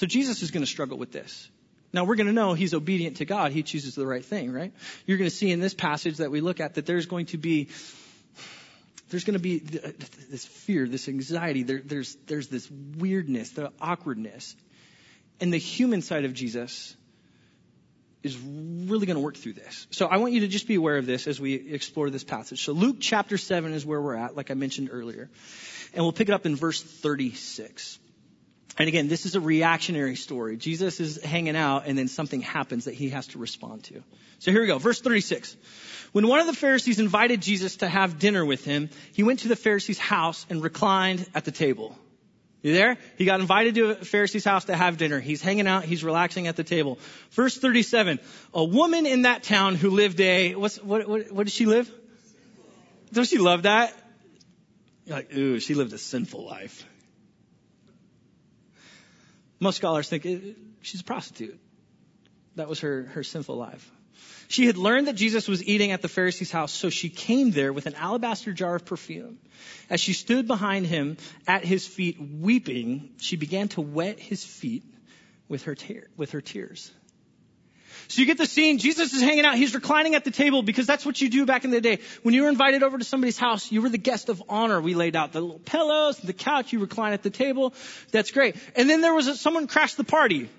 So 0.00 0.06
Jesus 0.06 0.42
is 0.42 0.50
going 0.50 0.62
to 0.62 0.66
struggle 0.66 0.96
with 0.96 1.12
this. 1.12 1.50
Now 1.92 2.04
we're 2.04 2.16
going 2.16 2.26
to 2.26 2.32
know 2.32 2.54
he's 2.54 2.72
obedient 2.72 3.18
to 3.18 3.26
God. 3.26 3.52
He 3.52 3.62
chooses 3.62 3.94
the 3.94 4.06
right 4.06 4.24
thing, 4.24 4.50
right? 4.50 4.72
You're 5.04 5.18
going 5.18 5.28
to 5.28 5.36
see 5.36 5.50
in 5.50 5.60
this 5.60 5.74
passage 5.74 6.16
that 6.16 6.30
we 6.30 6.40
look 6.40 6.58
at 6.58 6.76
that 6.76 6.86
there's 6.86 7.04
going 7.04 7.26
to 7.26 7.36
be 7.36 7.68
there's 9.10 9.24
going 9.24 9.34
to 9.34 9.40
be 9.40 9.58
this 9.58 10.46
fear, 10.46 10.88
this 10.88 11.06
anxiety. 11.06 11.64
There, 11.64 11.82
there's 11.84 12.16
there's 12.26 12.48
this 12.48 12.66
weirdness, 12.96 13.50
the 13.50 13.72
awkwardness, 13.78 14.56
and 15.38 15.52
the 15.52 15.58
human 15.58 16.00
side 16.00 16.24
of 16.24 16.32
Jesus 16.32 16.96
is 18.22 18.38
really 18.38 19.04
going 19.04 19.16
to 19.16 19.22
work 19.22 19.36
through 19.36 19.52
this. 19.52 19.86
So 19.90 20.06
I 20.06 20.16
want 20.16 20.32
you 20.32 20.40
to 20.40 20.48
just 20.48 20.66
be 20.66 20.76
aware 20.76 20.96
of 20.96 21.04
this 21.04 21.26
as 21.26 21.38
we 21.38 21.52
explore 21.52 22.08
this 22.08 22.24
passage. 22.24 22.64
So 22.64 22.72
Luke 22.72 22.96
chapter 23.00 23.36
7 23.36 23.74
is 23.74 23.84
where 23.84 24.00
we're 24.00 24.16
at, 24.16 24.34
like 24.34 24.50
I 24.50 24.54
mentioned 24.54 24.88
earlier. 24.90 25.28
And 25.92 26.02
we'll 26.02 26.12
pick 26.12 26.30
it 26.30 26.32
up 26.32 26.46
in 26.46 26.56
verse 26.56 26.82
36. 26.82 27.98
And 28.78 28.88
again, 28.88 29.08
this 29.08 29.26
is 29.26 29.34
a 29.34 29.40
reactionary 29.40 30.16
story. 30.16 30.56
Jesus 30.56 31.00
is 31.00 31.22
hanging 31.22 31.56
out 31.56 31.86
and 31.86 31.98
then 31.98 32.08
something 32.08 32.40
happens 32.40 32.84
that 32.86 32.94
he 32.94 33.10
has 33.10 33.26
to 33.28 33.38
respond 33.38 33.84
to. 33.84 34.02
So 34.38 34.52
here 34.52 34.62
we 34.62 34.66
go. 34.66 34.78
Verse 34.78 35.00
36. 35.00 35.56
When 36.12 36.26
one 36.26 36.40
of 36.40 36.46
the 36.46 36.54
Pharisees 36.54 36.98
invited 36.98 37.42
Jesus 37.42 37.76
to 37.76 37.88
have 37.88 38.18
dinner 38.18 38.44
with 38.44 38.64
him, 38.64 38.90
he 39.12 39.22
went 39.22 39.40
to 39.40 39.48
the 39.48 39.56
Pharisee's 39.56 39.98
house 39.98 40.46
and 40.48 40.62
reclined 40.62 41.26
at 41.34 41.44
the 41.44 41.52
table. 41.52 41.96
You 42.62 42.74
there? 42.74 42.98
He 43.16 43.24
got 43.24 43.40
invited 43.40 43.74
to 43.76 43.90
a 43.90 43.94
Pharisee's 43.94 44.44
house 44.44 44.66
to 44.66 44.76
have 44.76 44.98
dinner. 44.98 45.18
He's 45.18 45.40
hanging 45.40 45.66
out. 45.66 45.84
He's 45.84 46.04
relaxing 46.04 46.46
at 46.46 46.56
the 46.56 46.64
table. 46.64 46.98
Verse 47.30 47.56
37. 47.56 48.18
A 48.52 48.64
woman 48.64 49.06
in 49.06 49.22
that 49.22 49.42
town 49.42 49.76
who 49.76 49.90
lived 49.90 50.20
a, 50.20 50.54
what's, 50.54 50.82
what, 50.82 51.08
what, 51.08 51.32
what 51.32 51.46
did 51.46 51.52
she 51.52 51.66
live? 51.66 51.90
Don't 53.12 53.26
she 53.26 53.38
love 53.38 53.62
that? 53.62 53.94
You're 55.06 55.16
like, 55.16 55.34
ooh, 55.34 55.58
she 55.58 55.74
lived 55.74 55.92
a 55.92 55.98
sinful 55.98 56.44
life. 56.44 56.84
Most 59.60 59.76
scholars 59.76 60.08
think 60.08 60.24
it, 60.24 60.56
she's 60.80 61.02
a 61.02 61.04
prostitute. 61.04 61.60
That 62.56 62.68
was 62.68 62.80
her, 62.80 63.04
her 63.12 63.22
sinful 63.22 63.56
life. 63.56 63.90
She 64.48 64.66
had 64.66 64.76
learned 64.76 65.06
that 65.06 65.14
Jesus 65.14 65.46
was 65.46 65.62
eating 65.62 65.92
at 65.92 66.02
the 66.02 66.08
Pharisee's 66.08 66.50
house, 66.50 66.72
so 66.72 66.90
she 66.90 67.08
came 67.08 67.52
there 67.52 67.72
with 67.72 67.86
an 67.86 67.94
alabaster 67.94 68.52
jar 68.52 68.74
of 68.74 68.84
perfume. 68.84 69.38
As 69.88 70.00
she 70.00 70.12
stood 70.12 70.48
behind 70.48 70.86
him 70.86 71.18
at 71.46 71.64
his 71.64 71.86
feet 71.86 72.16
weeping, 72.20 73.10
she 73.18 73.36
began 73.36 73.68
to 73.68 73.80
wet 73.80 74.18
his 74.18 74.44
feet 74.44 74.82
with 75.48 75.64
her, 75.64 75.74
tear, 75.74 76.08
with 76.16 76.32
her 76.32 76.40
tears. 76.40 76.90
So 78.10 78.20
you 78.20 78.26
get 78.26 78.38
the 78.38 78.46
scene. 78.46 78.78
Jesus 78.78 79.12
is 79.12 79.22
hanging 79.22 79.44
out. 79.44 79.54
He's 79.54 79.72
reclining 79.72 80.16
at 80.16 80.24
the 80.24 80.32
table 80.32 80.64
because 80.64 80.84
that's 80.84 81.06
what 81.06 81.20
you 81.20 81.30
do 81.30 81.46
back 81.46 81.64
in 81.64 81.70
the 81.70 81.80
day. 81.80 82.00
When 82.24 82.34
you 82.34 82.42
were 82.42 82.48
invited 82.48 82.82
over 82.82 82.98
to 82.98 83.04
somebody's 83.04 83.38
house, 83.38 83.70
you 83.70 83.82
were 83.82 83.88
the 83.88 83.98
guest 83.98 84.28
of 84.28 84.42
honor. 84.48 84.80
We 84.80 84.94
laid 84.94 85.14
out 85.14 85.32
the 85.32 85.40
little 85.40 85.60
pillows, 85.60 86.18
the 86.18 86.32
couch. 86.32 86.72
You 86.72 86.80
recline 86.80 87.12
at 87.12 87.22
the 87.22 87.30
table. 87.30 87.72
That's 88.10 88.32
great. 88.32 88.56
And 88.74 88.90
then 88.90 89.00
there 89.00 89.14
was 89.14 89.28
a, 89.28 89.36
someone 89.36 89.68
crashed 89.68 89.96
the 89.96 90.02
party. 90.02 90.50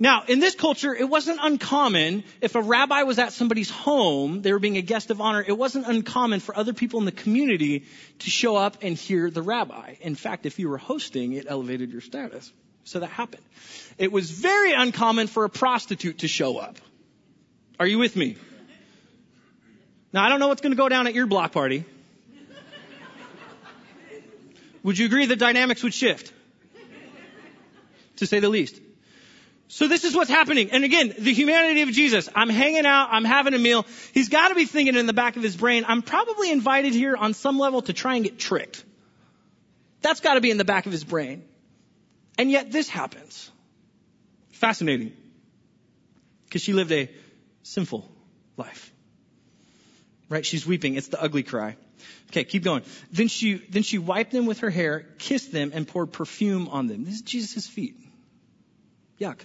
Now, 0.00 0.24
in 0.26 0.40
this 0.40 0.56
culture, 0.56 0.92
it 0.92 1.08
wasn't 1.08 1.38
uncommon 1.40 2.24
if 2.40 2.56
a 2.56 2.60
rabbi 2.60 3.04
was 3.04 3.20
at 3.20 3.32
somebody's 3.32 3.70
home, 3.70 4.42
they 4.42 4.52
were 4.52 4.58
being 4.58 4.76
a 4.76 4.82
guest 4.82 5.12
of 5.12 5.20
honor, 5.20 5.44
it 5.46 5.56
wasn't 5.56 5.86
uncommon 5.86 6.40
for 6.40 6.56
other 6.56 6.72
people 6.72 6.98
in 6.98 7.06
the 7.06 7.12
community 7.12 7.84
to 8.18 8.30
show 8.30 8.56
up 8.56 8.78
and 8.82 8.96
hear 8.96 9.30
the 9.30 9.42
rabbi. 9.42 9.94
In 10.00 10.16
fact, 10.16 10.44
if 10.44 10.58
you 10.58 10.68
were 10.68 10.76
hosting, 10.76 11.34
it 11.34 11.46
elevated 11.48 11.92
your 11.92 12.00
status. 12.00 12.52
So 12.82 12.98
that 13.00 13.10
happened. 13.10 13.44
It 13.96 14.12
was 14.12 14.30
very 14.30 14.72
uncommon 14.72 15.28
for 15.28 15.44
a 15.44 15.48
prostitute 15.48 16.18
to 16.18 16.28
show 16.28 16.58
up. 16.58 16.76
Are 17.78 17.86
you 17.86 17.98
with 17.98 18.16
me? 18.16 18.36
Now, 20.12 20.24
I 20.24 20.28
don't 20.28 20.40
know 20.40 20.48
what's 20.48 20.62
going 20.62 20.72
to 20.72 20.76
go 20.76 20.88
down 20.88 21.06
at 21.06 21.14
your 21.14 21.26
block 21.26 21.52
party. 21.52 21.84
Would 24.82 24.98
you 24.98 25.06
agree 25.06 25.26
the 25.26 25.36
dynamics 25.36 25.82
would 25.82 25.92
shift? 25.92 26.32
To 28.16 28.26
say 28.26 28.40
the 28.40 28.48
least. 28.48 28.80
So 29.68 29.88
this 29.88 30.04
is 30.04 30.14
what's 30.14 30.30
happening. 30.30 30.70
And 30.70 30.84
again, 30.84 31.12
the 31.18 31.34
humanity 31.34 31.82
of 31.82 31.90
Jesus. 31.90 32.28
I'm 32.34 32.48
hanging 32.48 32.86
out, 32.86 33.08
I'm 33.10 33.24
having 33.24 33.52
a 33.52 33.58
meal. 33.58 33.84
He's 34.14 34.28
got 34.28 34.48
to 34.48 34.54
be 34.54 34.64
thinking 34.64 34.94
in 34.94 35.06
the 35.06 35.12
back 35.12 35.36
of 35.36 35.42
his 35.42 35.56
brain, 35.56 35.84
I'm 35.86 36.02
probably 36.02 36.50
invited 36.50 36.94
here 36.94 37.16
on 37.16 37.34
some 37.34 37.58
level 37.58 37.82
to 37.82 37.92
try 37.92 38.14
and 38.14 38.24
get 38.24 38.38
tricked. 38.38 38.84
That's 40.02 40.20
got 40.20 40.34
to 40.34 40.40
be 40.40 40.50
in 40.50 40.56
the 40.56 40.64
back 40.64 40.86
of 40.86 40.92
his 40.92 41.04
brain. 41.04 41.42
And 42.38 42.50
yet 42.50 42.70
this 42.70 42.88
happens. 42.88 43.50
Fascinating. 44.52 45.12
Because 46.44 46.62
she 46.62 46.72
lived 46.72 46.92
a 46.92 47.10
sinful 47.66 48.08
life. 48.56 48.92
Right? 50.28 50.46
She's 50.46 50.66
weeping. 50.66 50.94
It's 50.94 51.08
the 51.08 51.20
ugly 51.20 51.42
cry. 51.42 51.76
Okay, 52.30 52.44
keep 52.44 52.64
going. 52.64 52.82
Then 53.12 53.28
she, 53.28 53.54
then 53.54 53.82
she 53.82 53.98
wiped 53.98 54.32
them 54.32 54.46
with 54.46 54.60
her 54.60 54.70
hair, 54.70 55.06
kissed 55.18 55.52
them, 55.52 55.70
and 55.74 55.86
poured 55.86 56.12
perfume 56.12 56.68
on 56.68 56.86
them. 56.86 57.04
This 57.04 57.14
is 57.14 57.22
Jesus' 57.22 57.66
feet. 57.66 57.96
Yuck. 59.20 59.40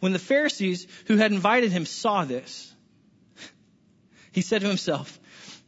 When 0.00 0.12
the 0.12 0.18
Pharisees 0.18 0.86
who 1.06 1.16
had 1.16 1.32
invited 1.32 1.72
him 1.72 1.86
saw 1.86 2.24
this, 2.24 2.72
he 4.32 4.42
said 4.42 4.62
to 4.62 4.68
himself, 4.68 5.18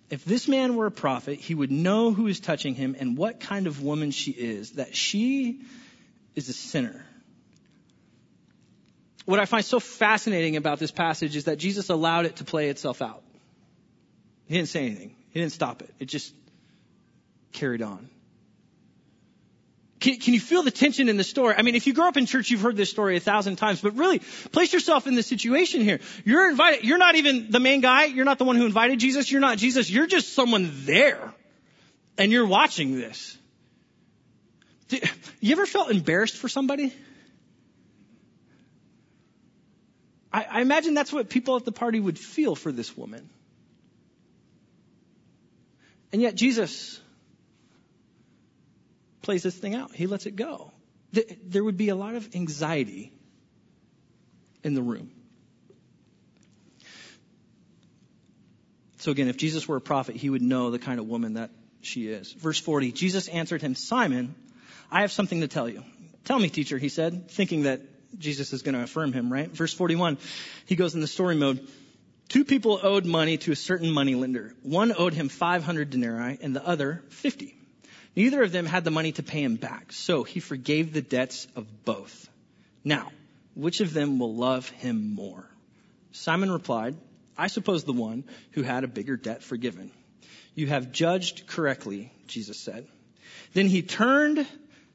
if 0.08 0.24
this 0.24 0.48
man 0.48 0.76
were 0.76 0.86
a 0.86 0.90
prophet, 0.90 1.38
he 1.38 1.54
would 1.54 1.70
know 1.70 2.12
who 2.12 2.26
is 2.26 2.40
touching 2.40 2.74
him 2.74 2.96
and 2.98 3.16
what 3.16 3.40
kind 3.40 3.66
of 3.66 3.82
woman 3.82 4.10
she 4.10 4.30
is, 4.30 4.72
that 4.72 4.94
she 4.94 5.62
is 6.34 6.48
a 6.48 6.52
sinner 6.52 7.04
what 9.24 9.38
I 9.38 9.44
find 9.44 9.64
so 9.64 9.80
fascinating 9.80 10.56
about 10.56 10.78
this 10.78 10.90
passage 10.90 11.36
is 11.36 11.44
that 11.44 11.58
Jesus 11.58 11.90
allowed 11.90 12.26
it 12.26 12.36
to 12.36 12.44
play 12.44 12.68
itself 12.68 13.02
out. 13.02 13.22
He 14.46 14.54
didn't 14.54 14.68
say 14.68 14.86
anything. 14.86 15.14
He 15.30 15.40
didn't 15.40 15.52
stop 15.52 15.82
it. 15.82 15.90
It 15.98 16.06
just 16.06 16.34
carried 17.52 17.82
on. 17.82 18.08
Can, 20.00 20.18
can, 20.18 20.34
you 20.34 20.40
feel 20.40 20.64
the 20.64 20.72
tension 20.72 21.08
in 21.08 21.16
the 21.16 21.24
story? 21.24 21.54
I 21.56 21.62
mean, 21.62 21.76
if 21.76 21.86
you 21.86 21.94
grew 21.94 22.08
up 22.08 22.16
in 22.16 22.26
church, 22.26 22.50
you've 22.50 22.60
heard 22.60 22.76
this 22.76 22.90
story 22.90 23.16
a 23.16 23.20
thousand 23.20 23.54
times, 23.54 23.80
but 23.80 23.94
really, 23.94 24.18
place 24.50 24.72
yourself 24.72 25.06
in 25.06 25.14
the 25.14 25.22
situation 25.22 25.80
here. 25.80 26.00
You're 26.24 26.50
invited, 26.50 26.84
you're 26.84 26.98
not 26.98 27.14
even 27.14 27.52
the 27.52 27.60
main 27.60 27.80
guy, 27.80 28.06
you're 28.06 28.24
not 28.24 28.38
the 28.38 28.44
one 28.44 28.56
who 28.56 28.66
invited 28.66 28.98
Jesus, 28.98 29.30
you're 29.30 29.40
not 29.40 29.58
Jesus, 29.58 29.88
you're 29.88 30.08
just 30.08 30.34
someone 30.34 30.72
there. 30.86 31.32
And 32.18 32.32
you're 32.32 32.46
watching 32.46 32.96
this. 32.96 33.38
You 35.40 35.52
ever 35.52 35.66
felt 35.66 35.90
embarrassed 35.90 36.36
for 36.36 36.48
somebody? 36.48 36.92
I, 40.32 40.46
I 40.50 40.60
imagine 40.60 40.94
that's 40.94 41.12
what 41.12 41.28
people 41.28 41.56
at 41.56 41.64
the 41.64 41.72
party 41.72 42.00
would 42.00 42.18
feel 42.18 42.54
for 42.54 42.72
this 42.72 42.96
woman. 42.96 43.28
And 46.12 46.20
yet 46.20 46.34
Jesus 46.34 47.00
plays 49.22 49.42
this 49.42 49.54
thing 49.54 49.74
out. 49.74 49.94
He 49.94 50.06
lets 50.06 50.26
it 50.26 50.36
go. 50.36 50.72
There 51.44 51.62
would 51.62 51.76
be 51.76 51.90
a 51.90 51.94
lot 51.94 52.14
of 52.14 52.34
anxiety 52.34 53.12
in 54.62 54.74
the 54.74 54.82
room. 54.82 55.10
So 58.98 59.10
again, 59.10 59.28
if 59.28 59.36
Jesus 59.36 59.66
were 59.66 59.76
a 59.76 59.80
prophet, 59.80 60.16
he 60.16 60.30
would 60.30 60.42
know 60.42 60.70
the 60.70 60.78
kind 60.78 61.00
of 61.00 61.06
woman 61.06 61.34
that 61.34 61.50
she 61.80 62.06
is. 62.06 62.32
Verse 62.32 62.58
40, 62.58 62.92
Jesus 62.92 63.28
answered 63.28 63.60
him, 63.60 63.74
Simon, 63.74 64.34
I 64.90 65.00
have 65.00 65.12
something 65.12 65.40
to 65.40 65.48
tell 65.48 65.68
you. 65.68 65.82
Tell 66.24 66.38
me, 66.38 66.48
teacher, 66.48 66.78
he 66.78 66.88
said, 66.88 67.28
thinking 67.28 67.64
that 67.64 67.80
Jesus 68.18 68.52
is 68.52 68.62
going 68.62 68.74
to 68.74 68.82
affirm 68.82 69.12
him, 69.12 69.32
right? 69.32 69.50
Verse 69.50 69.72
41, 69.72 70.18
he 70.66 70.76
goes 70.76 70.94
in 70.94 71.00
the 71.00 71.06
story 71.06 71.36
mode. 71.36 71.66
Two 72.28 72.44
people 72.44 72.80
owed 72.82 73.04
money 73.04 73.36
to 73.38 73.52
a 73.52 73.56
certain 73.56 73.90
money 73.90 74.14
lender. 74.14 74.54
One 74.62 74.92
owed 74.96 75.12
him 75.14 75.28
500 75.28 75.90
denarii 75.90 76.38
and 76.40 76.56
the 76.56 76.66
other 76.66 77.02
50. 77.10 77.54
Neither 78.16 78.42
of 78.42 78.52
them 78.52 78.66
had 78.66 78.84
the 78.84 78.90
money 78.90 79.12
to 79.12 79.22
pay 79.22 79.42
him 79.42 79.56
back, 79.56 79.92
so 79.92 80.22
he 80.22 80.40
forgave 80.40 80.92
the 80.92 81.02
debts 81.02 81.46
of 81.56 81.84
both. 81.84 82.28
Now, 82.84 83.10
which 83.54 83.80
of 83.80 83.92
them 83.92 84.18
will 84.18 84.34
love 84.34 84.68
him 84.68 85.14
more? 85.14 85.46
Simon 86.12 86.50
replied, 86.50 86.96
I 87.36 87.46
suppose 87.46 87.84
the 87.84 87.92
one 87.92 88.24
who 88.52 88.62
had 88.62 88.84
a 88.84 88.88
bigger 88.88 89.16
debt 89.16 89.42
forgiven. 89.42 89.90
You 90.54 90.66
have 90.66 90.92
judged 90.92 91.46
correctly, 91.46 92.12
Jesus 92.26 92.58
said. 92.58 92.86
Then 93.54 93.66
he 93.66 93.82
turned 93.82 94.46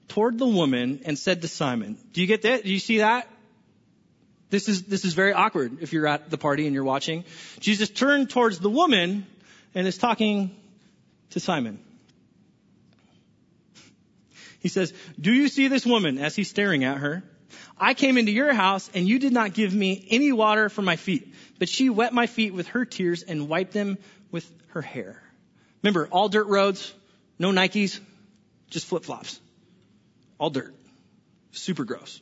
toward 0.07 0.37
the 0.37 0.47
woman 0.47 1.01
and 1.05 1.17
said 1.17 1.41
to 1.41 1.47
Simon, 1.47 1.97
do 2.13 2.21
you 2.21 2.27
get 2.27 2.43
that? 2.43 2.63
Do 2.63 2.71
you 2.71 2.79
see 2.79 2.99
that? 2.99 3.27
This 4.49 4.69
is, 4.69 4.83
this 4.83 5.03
is 5.03 5.13
very 5.13 5.33
awkward 5.33 5.79
if 5.81 5.91
you're 5.91 6.07
at 6.07 6.29
the 6.29 6.37
party 6.37 6.65
and 6.65 6.73
you're 6.73 6.83
watching. 6.83 7.25
Jesus 7.59 7.89
turned 7.89 8.29
towards 8.29 8.59
the 8.59 8.69
woman 8.69 9.25
and 9.75 9.85
is 9.85 9.97
talking 9.97 10.55
to 11.31 11.39
Simon. 11.39 11.79
He 14.59 14.69
says, 14.69 14.93
do 15.19 15.31
you 15.31 15.49
see 15.49 15.67
this 15.67 15.85
woman 15.85 16.17
as 16.17 16.35
he's 16.35 16.49
staring 16.49 16.83
at 16.83 16.97
her? 16.97 17.23
I 17.77 17.93
came 17.93 18.17
into 18.17 18.31
your 18.31 18.53
house 18.53 18.89
and 18.93 19.07
you 19.07 19.19
did 19.19 19.33
not 19.33 19.53
give 19.53 19.73
me 19.73 20.07
any 20.09 20.31
water 20.31 20.69
for 20.69 20.81
my 20.81 20.95
feet, 20.95 21.33
but 21.59 21.69
she 21.69 21.89
wet 21.89 22.13
my 22.13 22.25
feet 22.25 22.53
with 22.53 22.67
her 22.69 22.85
tears 22.85 23.23
and 23.23 23.49
wiped 23.49 23.73
them 23.73 23.97
with 24.31 24.49
her 24.69 24.81
hair. 24.81 25.21
Remember, 25.83 26.07
all 26.07 26.29
dirt 26.29 26.47
roads, 26.47 26.93
no 27.37 27.51
Nikes, 27.51 27.99
just 28.69 28.87
flip 28.87 29.03
flops. 29.03 29.39
All 30.39 30.49
dirt. 30.49 30.75
Super 31.51 31.83
gross. 31.83 32.21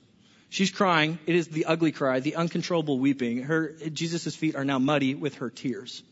She's 0.49 0.71
crying. 0.71 1.19
It 1.25 1.35
is 1.35 1.47
the 1.47 1.65
ugly 1.65 1.91
cry, 1.91 2.19
the 2.19 2.35
uncontrollable 2.35 2.99
weeping. 2.99 3.43
Her, 3.43 3.73
Jesus' 3.91 4.35
feet 4.35 4.55
are 4.55 4.65
now 4.65 4.79
muddy 4.79 5.15
with 5.15 5.35
her 5.35 5.49
tears. 5.49 6.03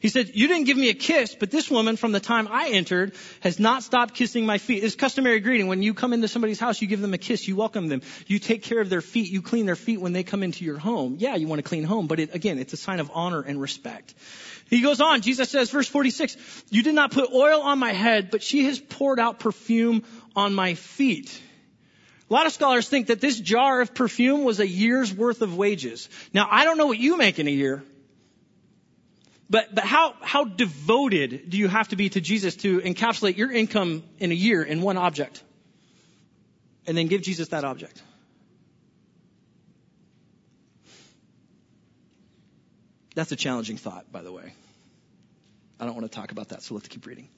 He 0.00 0.08
said, 0.08 0.30
you 0.34 0.48
didn't 0.48 0.64
give 0.64 0.76
me 0.76 0.90
a 0.90 0.94
kiss, 0.94 1.34
but 1.34 1.50
this 1.50 1.70
woman 1.70 1.96
from 1.96 2.12
the 2.12 2.20
time 2.20 2.48
I 2.50 2.70
entered 2.70 3.14
has 3.40 3.58
not 3.58 3.82
stopped 3.82 4.14
kissing 4.14 4.46
my 4.46 4.58
feet. 4.58 4.84
It's 4.84 4.94
customary 4.94 5.40
greeting. 5.40 5.66
When 5.66 5.82
you 5.82 5.94
come 5.94 6.12
into 6.12 6.28
somebody's 6.28 6.60
house, 6.60 6.80
you 6.80 6.88
give 6.88 7.00
them 7.00 7.14
a 7.14 7.18
kiss, 7.18 7.48
you 7.48 7.56
welcome 7.56 7.88
them, 7.88 8.02
you 8.26 8.38
take 8.38 8.62
care 8.62 8.80
of 8.80 8.90
their 8.90 9.00
feet, 9.00 9.30
you 9.30 9.42
clean 9.42 9.66
their 9.66 9.76
feet 9.76 10.00
when 10.00 10.12
they 10.12 10.22
come 10.22 10.42
into 10.42 10.64
your 10.64 10.78
home. 10.78 11.16
Yeah, 11.18 11.36
you 11.36 11.46
want 11.46 11.58
to 11.60 11.68
clean 11.68 11.84
home, 11.84 12.06
but 12.06 12.20
it, 12.20 12.34
again, 12.34 12.58
it's 12.58 12.72
a 12.72 12.76
sign 12.76 13.00
of 13.00 13.10
honor 13.14 13.40
and 13.40 13.60
respect. 13.60 14.14
He 14.68 14.82
goes 14.82 15.00
on, 15.00 15.20
Jesus 15.20 15.48
says, 15.48 15.70
verse 15.70 15.88
46, 15.88 16.36
you 16.70 16.82
did 16.82 16.94
not 16.94 17.12
put 17.12 17.32
oil 17.32 17.62
on 17.62 17.78
my 17.78 17.92
head, 17.92 18.30
but 18.30 18.42
she 18.42 18.64
has 18.64 18.80
poured 18.80 19.20
out 19.20 19.38
perfume 19.38 20.02
on 20.34 20.54
my 20.54 20.74
feet. 20.74 21.40
A 22.28 22.32
lot 22.32 22.46
of 22.46 22.52
scholars 22.52 22.88
think 22.88 23.06
that 23.06 23.20
this 23.20 23.38
jar 23.38 23.80
of 23.80 23.94
perfume 23.94 24.42
was 24.42 24.58
a 24.58 24.66
year's 24.66 25.14
worth 25.14 25.42
of 25.42 25.56
wages. 25.56 26.08
Now, 26.34 26.48
I 26.50 26.64
don't 26.64 26.76
know 26.76 26.86
what 26.86 26.98
you 26.98 27.16
make 27.16 27.38
in 27.38 27.46
a 27.46 27.52
year, 27.52 27.84
but, 29.48 29.74
but 29.74 29.84
how, 29.84 30.14
how 30.22 30.44
devoted 30.44 31.50
do 31.50 31.56
you 31.56 31.68
have 31.68 31.88
to 31.88 31.96
be 31.96 32.08
to 32.10 32.20
Jesus 32.20 32.56
to 32.56 32.80
encapsulate 32.80 33.36
your 33.36 33.52
income 33.52 34.02
in 34.18 34.32
a 34.32 34.34
year 34.34 34.62
in 34.62 34.82
one 34.82 34.96
object? 34.96 35.42
And 36.86 36.96
then 36.96 37.06
give 37.06 37.22
Jesus 37.22 37.48
that 37.48 37.64
object. 37.64 38.02
That's 43.14 43.32
a 43.32 43.36
challenging 43.36 43.76
thought, 43.76 44.10
by 44.12 44.22
the 44.22 44.32
way. 44.32 44.52
I 45.78 45.86
don't 45.86 45.94
want 45.94 46.10
to 46.10 46.14
talk 46.14 46.32
about 46.32 46.50
that, 46.50 46.62
so 46.62 46.74
let's 46.74 46.88
keep 46.88 47.06
reading. 47.06 47.28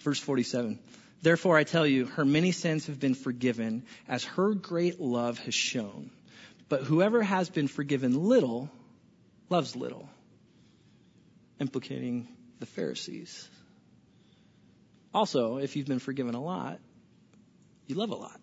Verse 0.00 0.18
47. 0.18 0.78
Therefore 1.22 1.56
I 1.56 1.64
tell 1.64 1.86
you, 1.86 2.06
her 2.06 2.24
many 2.24 2.50
sins 2.52 2.86
have 2.86 2.98
been 2.98 3.14
forgiven 3.14 3.84
as 4.08 4.24
her 4.24 4.54
great 4.54 5.00
love 5.00 5.38
has 5.40 5.54
shown. 5.54 6.10
But 6.68 6.82
whoever 6.82 7.22
has 7.22 7.50
been 7.50 7.68
forgiven 7.68 8.28
little 8.28 8.70
loves 9.48 9.76
little. 9.76 10.08
Implicating 11.60 12.26
the 12.58 12.66
Pharisees. 12.66 13.48
Also, 15.12 15.58
if 15.58 15.76
you've 15.76 15.86
been 15.86 15.98
forgiven 15.98 16.34
a 16.34 16.42
lot, 16.42 16.78
you 17.86 17.96
love 17.96 18.10
a 18.10 18.14
lot. 18.14 18.40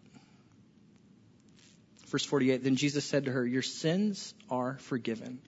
Verse 2.08 2.24
48, 2.24 2.64
then 2.64 2.76
Jesus 2.76 3.04
said 3.04 3.26
to 3.26 3.32
her, 3.32 3.46
your 3.46 3.62
sins 3.62 4.34
are 4.50 4.78
forgiven. 4.80 5.40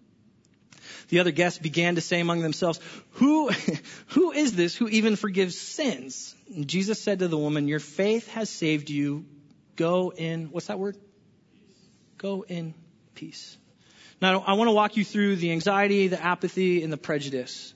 The 1.09 1.19
other 1.19 1.31
guests 1.31 1.59
began 1.59 1.95
to 1.95 2.01
say 2.01 2.19
among 2.19 2.41
themselves, 2.41 2.79
who, 3.11 3.49
who 4.07 4.31
is 4.31 4.55
this 4.55 4.75
who 4.75 4.87
even 4.87 5.15
forgives 5.15 5.57
sins? 5.57 6.35
And 6.53 6.67
Jesus 6.67 7.01
said 7.01 7.19
to 7.19 7.27
the 7.27 7.37
woman, 7.37 7.67
your 7.67 7.79
faith 7.79 8.27
has 8.29 8.49
saved 8.49 8.89
you. 8.89 9.25
Go 9.75 10.11
in, 10.15 10.47
what's 10.47 10.67
that 10.67 10.79
word? 10.79 10.97
Go 12.17 12.43
in 12.47 12.73
peace. 13.15 13.57
Now, 14.21 14.41
I 14.41 14.53
want 14.53 14.67
to 14.67 14.73
walk 14.73 14.97
you 14.97 15.05
through 15.05 15.37
the 15.37 15.51
anxiety, 15.51 16.07
the 16.07 16.21
apathy, 16.21 16.83
and 16.83 16.91
the 16.91 16.97
prejudice 16.97 17.73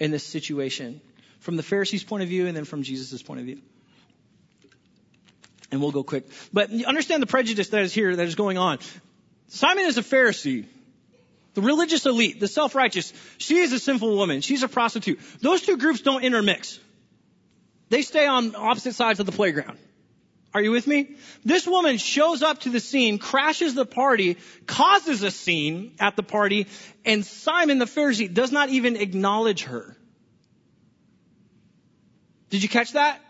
in 0.00 0.10
this 0.10 0.24
situation 0.24 1.00
from 1.38 1.56
the 1.56 1.62
Pharisees' 1.62 2.02
point 2.02 2.22
of 2.22 2.28
view 2.28 2.46
and 2.46 2.56
then 2.56 2.64
from 2.64 2.82
Jesus' 2.82 3.22
point 3.22 3.40
of 3.40 3.46
view. 3.46 3.60
And 5.70 5.80
we'll 5.80 5.92
go 5.92 6.02
quick. 6.02 6.26
But 6.52 6.70
understand 6.84 7.22
the 7.22 7.26
prejudice 7.26 7.68
that 7.68 7.82
is 7.82 7.92
here, 7.92 8.14
that 8.14 8.26
is 8.26 8.34
going 8.34 8.58
on. 8.58 8.78
Simon 9.48 9.84
is 9.84 9.98
a 9.98 10.02
Pharisee. 10.02 10.66
The 11.54 11.62
religious 11.62 12.04
elite, 12.06 12.40
the 12.40 12.48
self-righteous, 12.48 13.12
she 13.38 13.58
is 13.58 13.72
a 13.72 13.78
sinful 13.78 14.16
woman. 14.16 14.40
She's 14.40 14.64
a 14.64 14.68
prostitute. 14.68 15.20
Those 15.40 15.62
two 15.62 15.76
groups 15.76 16.00
don't 16.00 16.24
intermix. 16.24 16.80
They 17.88 18.02
stay 18.02 18.26
on 18.26 18.56
opposite 18.56 18.94
sides 18.94 19.20
of 19.20 19.26
the 19.26 19.32
playground. 19.32 19.78
Are 20.54 20.62
you 20.62 20.70
with 20.70 20.86
me? 20.86 21.16
This 21.44 21.66
woman 21.66 21.98
shows 21.98 22.42
up 22.42 22.60
to 22.60 22.70
the 22.70 22.78
scene, 22.78 23.18
crashes 23.18 23.74
the 23.74 23.84
party, 23.84 24.38
causes 24.66 25.24
a 25.24 25.32
scene 25.32 25.96
at 25.98 26.14
the 26.14 26.22
party, 26.22 26.68
and 27.04 27.26
Simon 27.26 27.78
the 27.78 27.86
Pharisee 27.86 28.32
does 28.32 28.52
not 28.52 28.68
even 28.68 28.96
acknowledge 28.96 29.64
her. 29.64 29.96
Did 32.50 32.62
you 32.62 32.68
catch 32.68 32.92
that? 32.92 33.20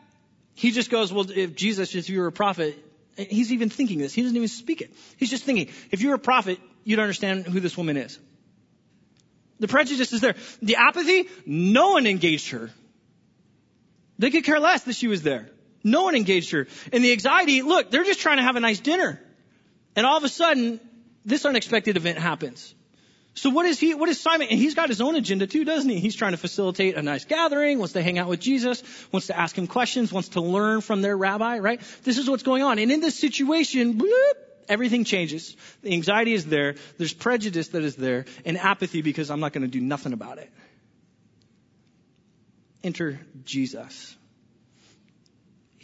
He 0.52 0.70
just 0.70 0.90
goes, 0.90 1.10
well, 1.10 1.26
if 1.30 1.54
Jesus, 1.54 1.94
if 1.94 2.10
you 2.10 2.20
were 2.20 2.26
a 2.26 2.32
prophet, 2.32 2.78
he's 3.16 3.52
even 3.52 3.70
thinking 3.70 3.98
this. 3.98 4.12
He 4.12 4.20
doesn't 4.20 4.37
even 4.37 4.48
speak 4.48 4.82
it. 4.82 4.92
He's 5.16 5.30
just 5.30 5.44
thinking, 5.44 5.68
if 5.90 6.02
you're 6.02 6.14
a 6.14 6.18
prophet, 6.18 6.58
you'd 6.84 6.98
understand 6.98 7.46
who 7.46 7.58
this 7.58 7.74
woman 7.74 7.96
is. 7.96 8.18
The 9.60 9.68
prejudice 9.68 10.12
is 10.12 10.20
there. 10.20 10.34
The 10.60 10.76
apathy, 10.76 11.28
no 11.46 11.92
one 11.92 12.06
engaged 12.06 12.50
her. 12.50 12.70
They 14.18 14.30
could 14.30 14.44
care 14.44 14.60
less 14.60 14.82
that 14.82 14.94
she 14.94 15.08
was 15.08 15.22
there. 15.22 15.48
No 15.85 16.05
one 16.05 16.16
engaged 16.16 16.51
her. 16.53 16.66
And 16.92 17.05
the 17.05 17.12
anxiety, 17.12 17.61
look, 17.61 17.90
they're 17.90 18.05
just 18.05 18.20
trying 18.20 18.38
to 18.38 18.42
have 18.42 18.57
a 18.57 18.61
nice 18.61 18.81
dinner. 18.81 19.20
And 19.94 20.07
all 20.07 20.16
of 20.16 20.25
a 20.25 20.29
sudden, 20.29 20.81
this 21.25 21.44
unexpected 21.44 21.97
event 21.99 22.18
happens. 22.18 22.75
So 23.35 23.51
what 23.51 23.66
is 23.66 23.81
he, 23.81 23.94
what 23.94 24.09
is 24.09 24.20
Simon? 24.20 24.47
And 24.49 24.59
he's 24.59 24.75
got 24.75 24.88
his 24.88 25.01
own 25.01 25.16
agenda 25.16 25.47
too, 25.47 25.64
doesn't 25.64 25.90
he? 25.90 25.99
He's 25.99 26.14
trying 26.14 26.33
to 26.33 26.38
facilitate 26.38 26.97
a 26.97 27.03
nice 27.03 27.25
gathering, 27.25 27.79
wants 27.79 27.94
to 27.94 28.03
hang 28.03 28.16
out 28.16 28.29
with 28.29 28.40
Jesus, 28.40 28.83
wants 29.12 29.27
to 29.27 29.38
ask 29.38 29.59
him 29.59 29.66
questions, 29.66 30.12
wants 30.12 30.31
to 30.31 30.40
learn 30.40 30.81
from 30.81 31.03
their 31.03 31.16
rabbi, 31.16 31.59
right? 31.59 31.81
This 32.05 32.16
is 32.16 32.31
what's 32.31 32.44
going 32.44 32.62
on. 32.62 32.79
And 32.79 32.92
in 32.92 33.01
this 33.01 33.18
situation, 33.18 33.99
bloop, 33.99 34.35
everything 34.68 35.05
changes. 35.05 35.57
The 35.83 35.92
anxiety 35.92 36.33
is 36.33 36.47
there. 36.47 36.77
There's 36.97 37.12
prejudice 37.12 37.68
that 37.68 37.83
is 37.83 37.97
there 37.97 38.27
and 38.44 38.57
apathy 38.57 39.03
because 39.03 39.31
I'm 39.31 39.40
not 39.40 39.53
going 39.53 39.62
to 39.62 39.68
do 39.68 39.81
nothing 39.81 40.12
about 40.12 40.38
it. 40.38 40.51
Enter 42.85 43.18
Jesus. 43.44 44.14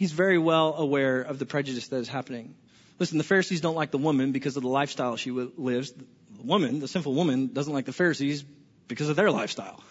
He's 0.01 0.13
very 0.13 0.39
well 0.39 0.73
aware 0.77 1.21
of 1.21 1.37
the 1.37 1.45
prejudice 1.45 1.89
that 1.89 1.97
is 1.97 2.07
happening. 2.07 2.55
Listen, 2.97 3.19
the 3.19 3.23
Pharisees 3.23 3.61
don't 3.61 3.75
like 3.75 3.91
the 3.91 3.99
woman 3.99 4.31
because 4.31 4.57
of 4.57 4.63
the 4.63 4.67
lifestyle 4.67 5.15
she 5.15 5.29
lives. 5.29 5.91
The 5.91 6.43
woman, 6.43 6.79
the 6.79 6.87
sinful 6.87 7.13
woman, 7.13 7.53
doesn't 7.53 7.71
like 7.71 7.85
the 7.85 7.93
Pharisees 7.93 8.43
because 8.87 9.09
of 9.09 9.15
their 9.15 9.29
lifestyle. 9.29 9.83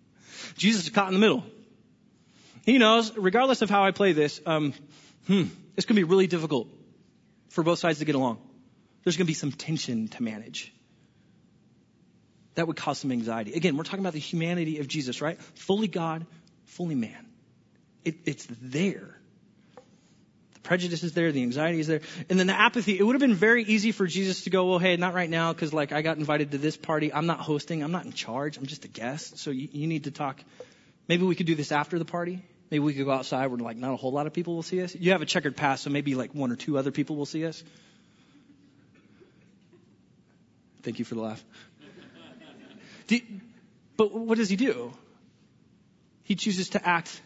Jesus 0.58 0.82
is 0.82 0.90
caught 0.90 1.08
in 1.08 1.14
the 1.14 1.18
middle. 1.18 1.44
He 2.66 2.76
knows, 2.76 3.16
regardless 3.16 3.62
of 3.62 3.70
how 3.70 3.82
I 3.86 3.90
play 3.92 4.12
this, 4.12 4.38
um, 4.44 4.74
hmm, 5.28 5.44
it's 5.78 5.86
going 5.86 5.96
to 5.96 6.00
be 6.00 6.04
really 6.04 6.26
difficult 6.26 6.68
for 7.48 7.64
both 7.64 7.78
sides 7.78 8.00
to 8.00 8.04
get 8.04 8.16
along. 8.16 8.36
There's 9.02 9.16
going 9.16 9.24
to 9.24 9.30
be 9.30 9.32
some 9.32 9.50
tension 9.50 10.08
to 10.08 10.22
manage. 10.22 10.74
That 12.56 12.66
would 12.66 12.76
cause 12.76 12.98
some 12.98 13.12
anxiety. 13.12 13.54
Again, 13.54 13.78
we're 13.78 13.84
talking 13.84 14.00
about 14.00 14.12
the 14.12 14.18
humanity 14.18 14.80
of 14.80 14.88
Jesus, 14.88 15.22
right? 15.22 15.40
Fully 15.40 15.88
God, 15.88 16.26
fully 16.66 16.96
man. 16.96 17.30
It, 18.04 18.16
it's 18.26 18.46
there. 18.60 19.20
Prejudice 20.64 21.04
is 21.04 21.12
there, 21.12 21.30
the 21.30 21.42
anxiety 21.42 21.78
is 21.78 21.86
there, 21.86 22.00
and 22.30 22.38
then 22.38 22.46
the 22.46 22.58
apathy. 22.58 22.98
It 22.98 23.02
would 23.02 23.14
have 23.14 23.20
been 23.20 23.34
very 23.34 23.62
easy 23.64 23.92
for 23.92 24.06
Jesus 24.06 24.44
to 24.44 24.50
go, 24.50 24.64
well, 24.64 24.78
hey, 24.78 24.96
not 24.96 25.12
right 25.12 25.28
now, 25.28 25.52
because 25.52 25.74
like 25.74 25.92
I 25.92 26.00
got 26.00 26.16
invited 26.16 26.52
to 26.52 26.58
this 26.58 26.76
party. 26.76 27.12
I'm 27.12 27.26
not 27.26 27.40
hosting. 27.40 27.82
I'm 27.82 27.92
not 27.92 28.06
in 28.06 28.12
charge. 28.12 28.56
I'm 28.56 28.66
just 28.66 28.86
a 28.86 28.88
guest. 28.88 29.38
So 29.38 29.50
you, 29.50 29.68
you 29.70 29.86
need 29.86 30.04
to 30.04 30.10
talk. 30.10 30.42
Maybe 31.06 31.24
we 31.24 31.34
could 31.34 31.46
do 31.46 31.54
this 31.54 31.70
after 31.70 31.98
the 31.98 32.06
party. 32.06 32.42
Maybe 32.70 32.80
we 32.80 32.94
could 32.94 33.04
go 33.04 33.12
outside 33.12 33.46
where 33.48 33.58
like 33.58 33.76
not 33.76 33.92
a 33.92 33.96
whole 33.96 34.10
lot 34.10 34.26
of 34.26 34.32
people 34.32 34.54
will 34.54 34.62
see 34.62 34.82
us. 34.82 34.94
You 34.94 35.12
have 35.12 35.20
a 35.20 35.26
checkered 35.26 35.54
past, 35.54 35.84
so 35.84 35.90
maybe 35.90 36.14
like 36.14 36.34
one 36.34 36.50
or 36.50 36.56
two 36.56 36.78
other 36.78 36.90
people 36.90 37.16
will 37.16 37.26
see 37.26 37.44
us. 37.44 37.62
Thank 40.82 40.98
you 40.98 41.04
for 41.04 41.14
the 41.14 41.20
laugh. 41.20 41.44
Do, 43.06 43.20
but 43.98 44.14
what 44.14 44.38
does 44.38 44.48
he 44.48 44.56
do? 44.56 44.92
He 46.22 46.36
chooses 46.36 46.70
to 46.70 46.86
act 46.86 47.20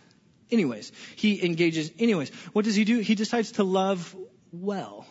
anyways. 0.50 0.92
He 1.16 1.44
engages 1.44 1.90
anyways. 1.98 2.30
What 2.52 2.64
does 2.64 2.74
he 2.74 2.84
do? 2.84 2.98
He 2.98 3.14
decides 3.14 3.52
to 3.52 3.64
love 3.64 4.16
well. 4.52 5.06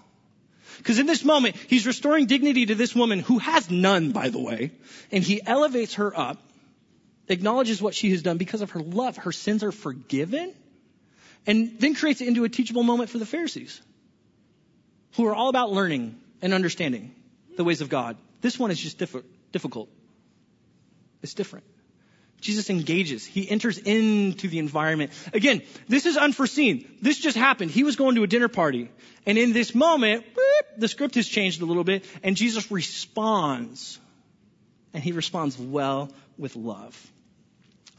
Because 0.77 0.99
in 0.99 1.05
this 1.05 1.23
moment, 1.23 1.55
he's 1.67 1.87
restoring 1.87 2.27
dignity 2.27 2.67
to 2.67 2.75
this 2.75 2.95
woman 2.95 3.19
who 3.19 3.39
has 3.39 3.71
none, 3.71 4.11
by 4.11 4.29
the 4.29 4.39
way, 4.39 4.71
and 5.11 5.23
he 5.23 5.41
elevates 5.45 5.95
her 5.95 6.17
up 6.17 6.37
acknowledges 7.29 7.81
what 7.81 7.93
she 7.93 8.11
has 8.11 8.21
done 8.21 8.37
because 8.37 8.61
of 8.61 8.71
her 8.71 8.79
love. 8.79 9.17
Her 9.17 9.31
sins 9.31 9.63
are 9.63 9.71
forgiven 9.71 10.53
and 11.45 11.79
then 11.79 11.95
creates 11.95 12.21
it 12.21 12.27
into 12.27 12.43
a 12.43 12.49
teachable 12.49 12.83
moment 12.83 13.09
for 13.09 13.17
the 13.17 13.25
Pharisees 13.25 13.81
who 15.15 15.25
are 15.25 15.35
all 15.35 15.49
about 15.49 15.71
learning 15.71 16.19
and 16.41 16.53
understanding 16.53 17.13
the 17.55 17.63
ways 17.63 17.81
of 17.81 17.89
God. 17.89 18.17
This 18.41 18.59
one 18.59 18.71
is 18.71 18.79
just 18.79 18.97
diff- 18.97 19.23
difficult. 19.51 19.89
It's 21.21 21.33
different. 21.33 21.65
Jesus 22.39 22.69
engages. 22.69 23.25
He 23.25 23.49
enters 23.49 23.77
into 23.77 24.47
the 24.47 24.59
environment. 24.59 25.11
Again, 25.33 25.63
this 25.87 26.05
is 26.05 26.17
unforeseen. 26.17 26.87
This 27.01 27.19
just 27.19 27.35
happened. 27.35 27.71
He 27.71 27.83
was 27.83 27.95
going 27.95 28.15
to 28.15 28.23
a 28.23 28.27
dinner 28.27 28.47
party. 28.47 28.89
And 29.25 29.37
in 29.37 29.53
this 29.53 29.73
moment, 29.73 30.23
the 30.77 30.87
script 30.87 31.15
has 31.15 31.27
changed 31.27 31.61
a 31.61 31.65
little 31.65 31.83
bit 31.83 32.05
and 32.23 32.35
Jesus 32.35 32.71
responds. 32.71 33.99
And 34.93 35.03
he 35.03 35.11
responds 35.11 35.57
well 35.57 36.11
with 36.37 36.55
love. 36.55 36.95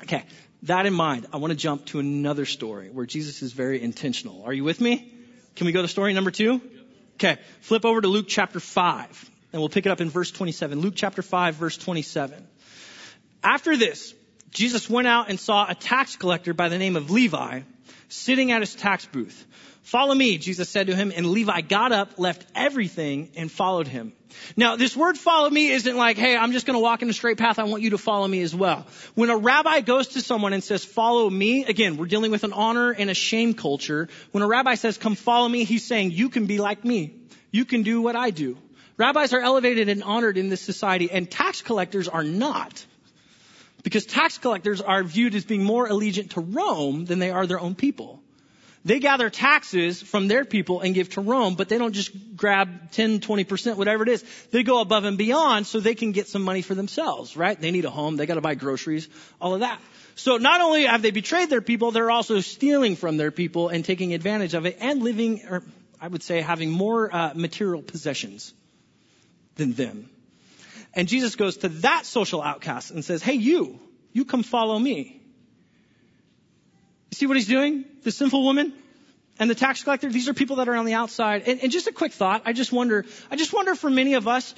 Okay, 0.05 0.25
that 0.63 0.87
in 0.87 0.95
mind, 0.95 1.27
I 1.33 1.39
want 1.39 1.51
to 1.51 1.57
jump 1.57 1.87
to 1.87 1.99
another 1.99 2.47
story 2.47 2.89
where 2.91 3.07
Jesus 3.07 3.43
is 3.43 3.53
very 3.53 3.83
intentional. 3.83 4.45
Are 4.45 4.53
you 4.53 4.65
with 4.65 4.81
me? 4.81 5.13
Can 5.57 5.67
we 5.67 5.73
go 5.73 5.83
to 5.83 5.89
story 5.89 6.13
number 6.15 6.31
two? 6.31 6.61
Okay, 7.15 7.37
flip 7.61 7.85
over 7.85 8.01
to 8.01 8.07
Luke 8.07 8.27
chapter 8.29 8.61
5, 8.61 9.31
and 9.53 9.61
we'll 9.61 9.69
pick 9.69 9.87
it 9.87 9.89
up 9.91 10.01
in 10.01 10.09
verse 10.09 10.31
27. 10.31 10.81
Luke 10.81 10.95
chapter 10.97 11.21
5, 11.21 11.57
verse 11.57 11.77
27. 11.77 12.47
After 13.43 13.77
this, 13.77 14.15
Jesus 14.51 14.89
went 14.89 15.09
out 15.09 15.29
and 15.29 15.39
saw 15.39 15.67
a 15.69 15.75
tax 15.75 16.17
collector 16.17 16.55
by 16.55 16.69
the 16.69 16.79
name 16.79 16.97
of 16.97 17.11
Levi 17.11 17.63
sitting 18.09 18.53
at 18.53 18.61
his 18.61 18.75
tax 18.75 19.07
booth. 19.07 19.47
Follow 19.83 20.15
me, 20.15 20.37
Jesus 20.37 20.69
said 20.69 20.89
to 20.89 20.95
him, 20.95 21.13
and 21.15 21.27
Levi 21.27 21.63
got 21.63 21.93
up, 21.93 22.19
left 22.19 22.45
everything, 22.55 23.31
and 23.37 23.51
followed 23.51 23.89
him. 23.89 24.13
Now, 24.55 24.77
this 24.77 24.95
word 24.95 25.17
follow 25.17 25.49
me 25.49 25.71
isn't 25.71 25.97
like, 25.97 26.19
hey, 26.19 26.37
I'm 26.37 26.53
just 26.53 26.67
to 26.67 26.79
walk 26.79 27.01
in 27.01 27.09
a 27.09 27.15
straight 27.15 27.39
path. 27.39 27.59
I 27.59 27.65
want 27.65 27.83
you 27.83 27.91
to 27.91 27.99
follow 27.99 28.29
me 28.29 28.43
as 28.43 28.55
well. 28.55 28.87
When 29.15 29.31
a 29.31 29.37
rabbi 29.37 29.81
goes 29.81 30.09
to 30.09 30.21
someone 30.21 30.53
and 30.53 30.63
says, 30.63 30.85
follow 30.85 31.29
me, 31.31 31.65
again, 31.65 31.97
we're 31.97 32.07
dealing 32.07 32.31
with 32.31 32.45
an 32.45 32.53
honor 32.53 32.91
and 32.91 33.09
a 33.09 33.15
shame 33.15 33.55
culture. 33.55 34.09
When 34.31 34.43
a 34.43 34.47
rabbi 34.47 34.75
says, 34.75 34.99
come 34.99 35.15
follow 35.15 35.49
me, 35.49 35.65
he's 35.65 35.87
saying, 35.87 36.11
you 36.11 36.29
can 36.29 36.45
be 36.45 36.59
like 36.59 36.85
me. 36.85 37.15
You 37.51 37.65
can 37.65 37.83
do 37.83 38.03
what 38.03 38.15
I 38.15 38.29
do. 38.29 38.59
Rabbis 38.99 39.33
are 39.33 39.41
elevated 39.41 39.89
and 39.89 40.03
honored 40.03 40.37
in 40.37 40.51
this 40.51 40.61
society, 40.61 41.11
and 41.11 41.31
tax 41.31 41.63
collectors 41.63 42.09
are 42.09 42.25
not. 42.25 42.85
Because 43.89 44.05
tax 44.05 44.37
collectors 44.37 44.83
are 44.83 45.03
viewed 45.03 45.35
as 45.35 45.47
being 45.47 45.65
more 45.65 45.89
allegiant 45.89 46.33
to 46.33 46.43
Rome 46.43 47.07
than 47.07 47.21
they 47.21 47.31
are 47.31 47.47
their 47.47 47.59
own 47.59 47.75
people. 47.75 48.23
They 48.85 49.01
gather 49.01 49.31
taxes 49.31 50.03
from 50.03 50.29
their 50.29 50.45
people 50.45 50.83
and 50.83 50.95
give 50.95 51.09
to 51.15 51.23
Rome, 51.23 51.55
but 51.55 51.71
they 51.71 51.79
don't 51.79 51.95
just 51.95 52.11
grab 52.37 52.93
10, 52.93 53.21
20%, 53.21 53.77
whatever 53.77 54.03
it 54.03 54.11
is. 54.11 54.23
They 54.51 54.63
go 54.63 54.83
above 54.83 55.05
and 55.05 55.17
beyond 55.17 55.67
so 55.67 55.81
they 55.81 55.95
can 55.95 56.13
get 56.13 56.29
some 56.29 56.43
money 56.43 56.61
for 56.61 56.75
themselves, 56.75 57.35
right? 57.35 57.59
They 57.59 57.71
need 57.71 57.87
a 57.87 57.91
home, 57.91 58.17
they 58.17 58.27
gotta 58.27 58.43
buy 58.43 58.57
groceries, 58.57 59.09
all 59.41 59.55
of 59.55 59.61
that. 59.61 59.81
So 60.17 60.37
not 60.37 60.61
only 60.61 60.85
have 60.85 61.01
they 61.01 61.11
betrayed 61.11 61.49
their 61.49 61.63
people, 61.63 61.91
they're 61.91 62.11
also 62.11 62.41
stealing 62.41 62.95
from 62.95 63.17
their 63.17 63.31
people 63.31 63.71
and 63.71 63.83
taking 63.83 64.13
advantage 64.13 64.53
of 64.53 64.67
it 64.67 64.77
and 64.81 65.03
living, 65.03 65.47
or 65.49 65.63
I 65.99 66.09
would 66.09 66.23
say 66.23 66.43
having 66.43 66.71
more 66.71 67.09
uh, 67.11 67.33
material 67.35 67.81
possessions 67.81 68.53
than 69.55 69.73
them. 69.73 70.11
And 70.95 71.07
Jesus 71.07 71.37
goes 71.37 71.59
to 71.59 71.69
that 71.69 72.07
social 72.07 72.43
outcast 72.43 72.91
and 72.91 73.05
says, 73.05 73.23
hey 73.23 73.35
you, 73.35 73.79
you 74.13 74.25
come 74.25 74.43
follow 74.43 74.79
me. 74.79 75.21
You 77.11 77.15
see 77.15 77.27
what 77.27 77.37
he's 77.37 77.47
doing? 77.47 77.85
The 78.03 78.11
sinful 78.11 78.43
woman 78.43 78.73
and 79.39 79.49
the 79.49 79.55
tax 79.55 79.85
collector, 79.85 80.11
these 80.11 80.29
are 80.29 80.35
people 80.35 80.57
that 80.57 80.69
are 80.69 80.75
on 80.75 80.85
the 80.85 80.95
outside. 80.95 81.45
And, 81.47 81.63
and 81.63 81.73
just 81.73 81.87
a 81.87 81.93
quick 81.93 82.13
thought, 82.13 82.43
I 82.45 82.53
just 82.53 82.73
wonder, 82.73 83.05
I 83.31 83.37
just 83.37 83.53
wonder 83.53 83.75
for 83.75 83.89
many 83.89 84.15
of 84.15 84.27
us, 84.27 84.55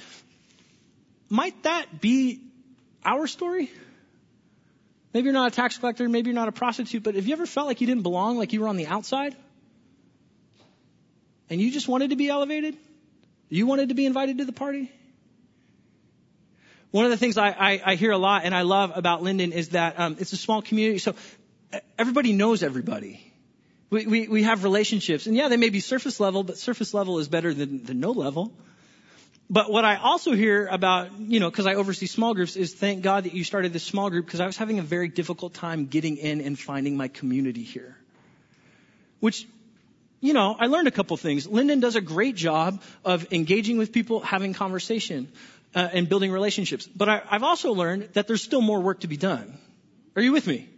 might 1.29 1.63
that 1.63 2.01
be 2.01 2.41
our 3.05 3.27
story? 3.27 3.69
Maybe 5.13 5.25
you're 5.25 5.33
not 5.33 5.51
a 5.51 5.55
tax 5.55 5.77
collector, 5.77 6.07
maybe 6.07 6.29
you're 6.29 6.35
not 6.35 6.47
a 6.47 6.53
prostitute, 6.53 7.03
but 7.03 7.15
have 7.15 7.27
you 7.27 7.33
ever 7.33 7.45
felt 7.45 7.67
like 7.67 7.81
you 7.81 7.87
didn't 7.87 8.03
belong, 8.03 8.37
like 8.37 8.53
you 8.53 8.61
were 8.61 8.67
on 8.67 8.77
the 8.77 8.87
outside? 8.87 9.35
And 11.49 11.59
you 11.59 11.71
just 11.71 11.87
wanted 11.87 12.11
to 12.11 12.15
be 12.15 12.29
elevated? 12.29 12.77
You 13.49 13.67
wanted 13.67 13.89
to 13.89 13.95
be 13.95 14.05
invited 14.05 14.37
to 14.37 14.45
the 14.45 14.53
party? 14.53 14.91
One 16.91 17.05
of 17.05 17.11
the 17.11 17.17
things 17.17 17.37
I, 17.37 17.49
I, 17.49 17.81
I 17.85 17.95
hear 17.95 18.11
a 18.11 18.17
lot 18.17 18.43
and 18.43 18.53
I 18.53 18.61
love 18.63 18.91
about 18.95 19.23
Lynden 19.23 19.51
is 19.51 19.69
that 19.69 19.99
um, 19.99 20.17
it's 20.19 20.33
a 20.33 20.37
small 20.37 20.61
community. 20.61 20.99
So 20.99 21.15
everybody 21.97 22.33
knows 22.33 22.63
everybody. 22.63 23.21
We, 23.89 24.05
we, 24.05 24.27
we 24.27 24.43
have 24.43 24.63
relationships. 24.63 25.25
And 25.25 25.35
yeah, 25.35 25.47
they 25.47 25.57
may 25.57 25.69
be 25.69 25.79
surface 25.79 26.19
level, 26.19 26.43
but 26.43 26.57
surface 26.57 26.93
level 26.93 27.19
is 27.19 27.27
better 27.27 27.53
than, 27.53 27.83
than 27.83 27.99
no 27.99 28.11
level. 28.11 28.51
But 29.49 29.69
what 29.69 29.83
I 29.83 29.97
also 29.97 30.33
hear 30.33 30.67
about, 30.67 31.19
you 31.19 31.41
know, 31.41 31.49
because 31.49 31.67
I 31.67 31.73
oversee 31.75 32.07
small 32.07 32.33
groups, 32.33 32.55
is 32.55 32.73
thank 32.73 33.03
God 33.03 33.25
that 33.25 33.33
you 33.33 33.43
started 33.43 33.73
this 33.73 33.83
small 33.83 34.09
group 34.09 34.25
because 34.25 34.39
I 34.39 34.45
was 34.45 34.55
having 34.55 34.79
a 34.79 34.81
very 34.81 35.09
difficult 35.09 35.53
time 35.53 35.87
getting 35.87 36.15
in 36.15 36.39
and 36.39 36.57
finding 36.57 36.95
my 36.95 37.09
community 37.09 37.63
here. 37.63 37.97
Which, 39.19 39.45
you 40.21 40.31
know, 40.31 40.55
I 40.57 40.67
learned 40.67 40.87
a 40.87 40.91
couple 40.91 41.17
things. 41.17 41.47
Lynden 41.47 41.81
does 41.81 41.97
a 41.97 42.01
great 42.01 42.35
job 42.35 42.81
of 43.03 43.33
engaging 43.33 43.77
with 43.77 43.91
people, 43.91 44.21
having 44.21 44.53
conversation, 44.53 45.27
uh, 45.73 45.89
and 45.93 46.09
building 46.09 46.31
relationships. 46.31 46.87
But 46.87 47.09
I, 47.09 47.21
I've 47.29 47.43
also 47.43 47.73
learned 47.73 48.09
that 48.13 48.27
there's 48.27 48.41
still 48.41 48.61
more 48.61 48.79
work 48.79 49.01
to 49.01 49.07
be 49.07 49.17
done. 49.17 49.57
Are 50.15 50.21
you 50.21 50.31
with 50.31 50.47
me? 50.47 50.69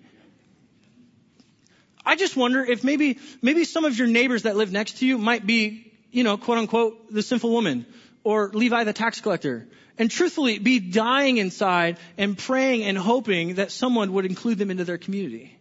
I 2.05 2.15
just 2.15 2.35
wonder 2.35 2.63
if 2.63 2.83
maybe, 2.83 3.19
maybe 3.41 3.63
some 3.63 3.85
of 3.85 3.97
your 3.97 4.07
neighbors 4.07 4.43
that 4.43 4.55
live 4.55 4.71
next 4.71 4.97
to 4.97 5.05
you 5.05 5.17
might 5.17 5.45
be, 5.45 5.91
you 6.11 6.23
know, 6.23 6.37
quote 6.37 6.57
unquote, 6.57 7.11
the 7.11 7.21
sinful 7.21 7.49
woman 7.49 7.85
or 8.23 8.49
Levi 8.49 8.83
the 8.83 8.93
tax 8.93 9.21
collector. 9.21 9.67
And 9.97 10.09
truthfully, 10.09 10.57
be 10.57 10.79
dying 10.79 11.37
inside 11.37 11.97
and 12.17 12.37
praying 12.37 12.83
and 12.83 12.97
hoping 12.97 13.55
that 13.55 13.71
someone 13.71 14.13
would 14.13 14.25
include 14.25 14.57
them 14.57 14.71
into 14.71 14.85
their 14.85 14.97
community. 14.97 15.57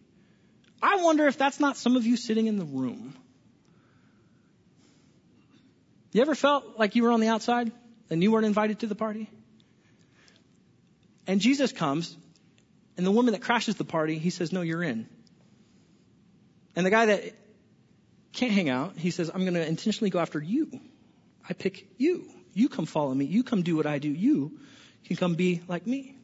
I 0.83 0.97
wonder 0.97 1.27
if 1.27 1.37
that's 1.37 1.61
not 1.61 1.77
some 1.77 1.97
of 1.97 2.07
you 2.07 2.17
sitting 2.17 2.47
in 2.47 2.59
the 2.59 2.65
room. 2.65 3.15
You 6.13 6.23
ever 6.23 6.35
felt 6.35 6.79
like 6.79 6.97
you 6.97 7.05
were 7.05 7.13
on 7.13 7.21
the 7.21 7.29
outside 7.29 7.73
and 8.13 8.23
you 8.23 8.31
weren't 8.31 8.47
invited 8.47 8.81
to 8.81 8.87
the 8.87 8.95
party? 8.95 9.31
And 11.27 11.41
Jesus 11.41 11.73
comes, 11.73 12.17
and 12.97 13.07
the 13.07 13.11
woman 13.11 13.33
that 13.33 13.43
crashes 13.43 13.77
the 13.77 13.85
party, 13.85 14.19
he 14.19 14.31
says, 14.31 14.53
No, 14.53 14.61
you're 14.61 14.83
in. 14.83 15.09
And 16.75 16.87
the 16.87 16.91
guy 16.91 17.07
that 17.07 17.35
can't 18.33 18.53
hang 18.53 18.69
out, 18.69 18.97
he 18.97 19.11
says, 19.11 19.31
I'm 19.33 19.43
going 19.43 19.55
to 19.55 19.67
intentionally 19.67 20.11
go 20.11 20.19
after 20.19 20.41
you. 20.41 20.71
I 21.49 21.53
pick 21.53 21.87
you. 21.99 22.29
You 22.55 22.69
come 22.69 22.87
follow 22.87 23.15
me. 23.15 23.25
You 23.25 23.43
come 23.43 23.63
do 23.63 23.77
what 23.77 23.87
I 23.87 23.99
do. 23.99 24.09
You 24.09 24.59
can 25.07 25.17
come 25.17 25.35
be 25.35 25.63
like 25.69 25.87
me. 25.87 26.15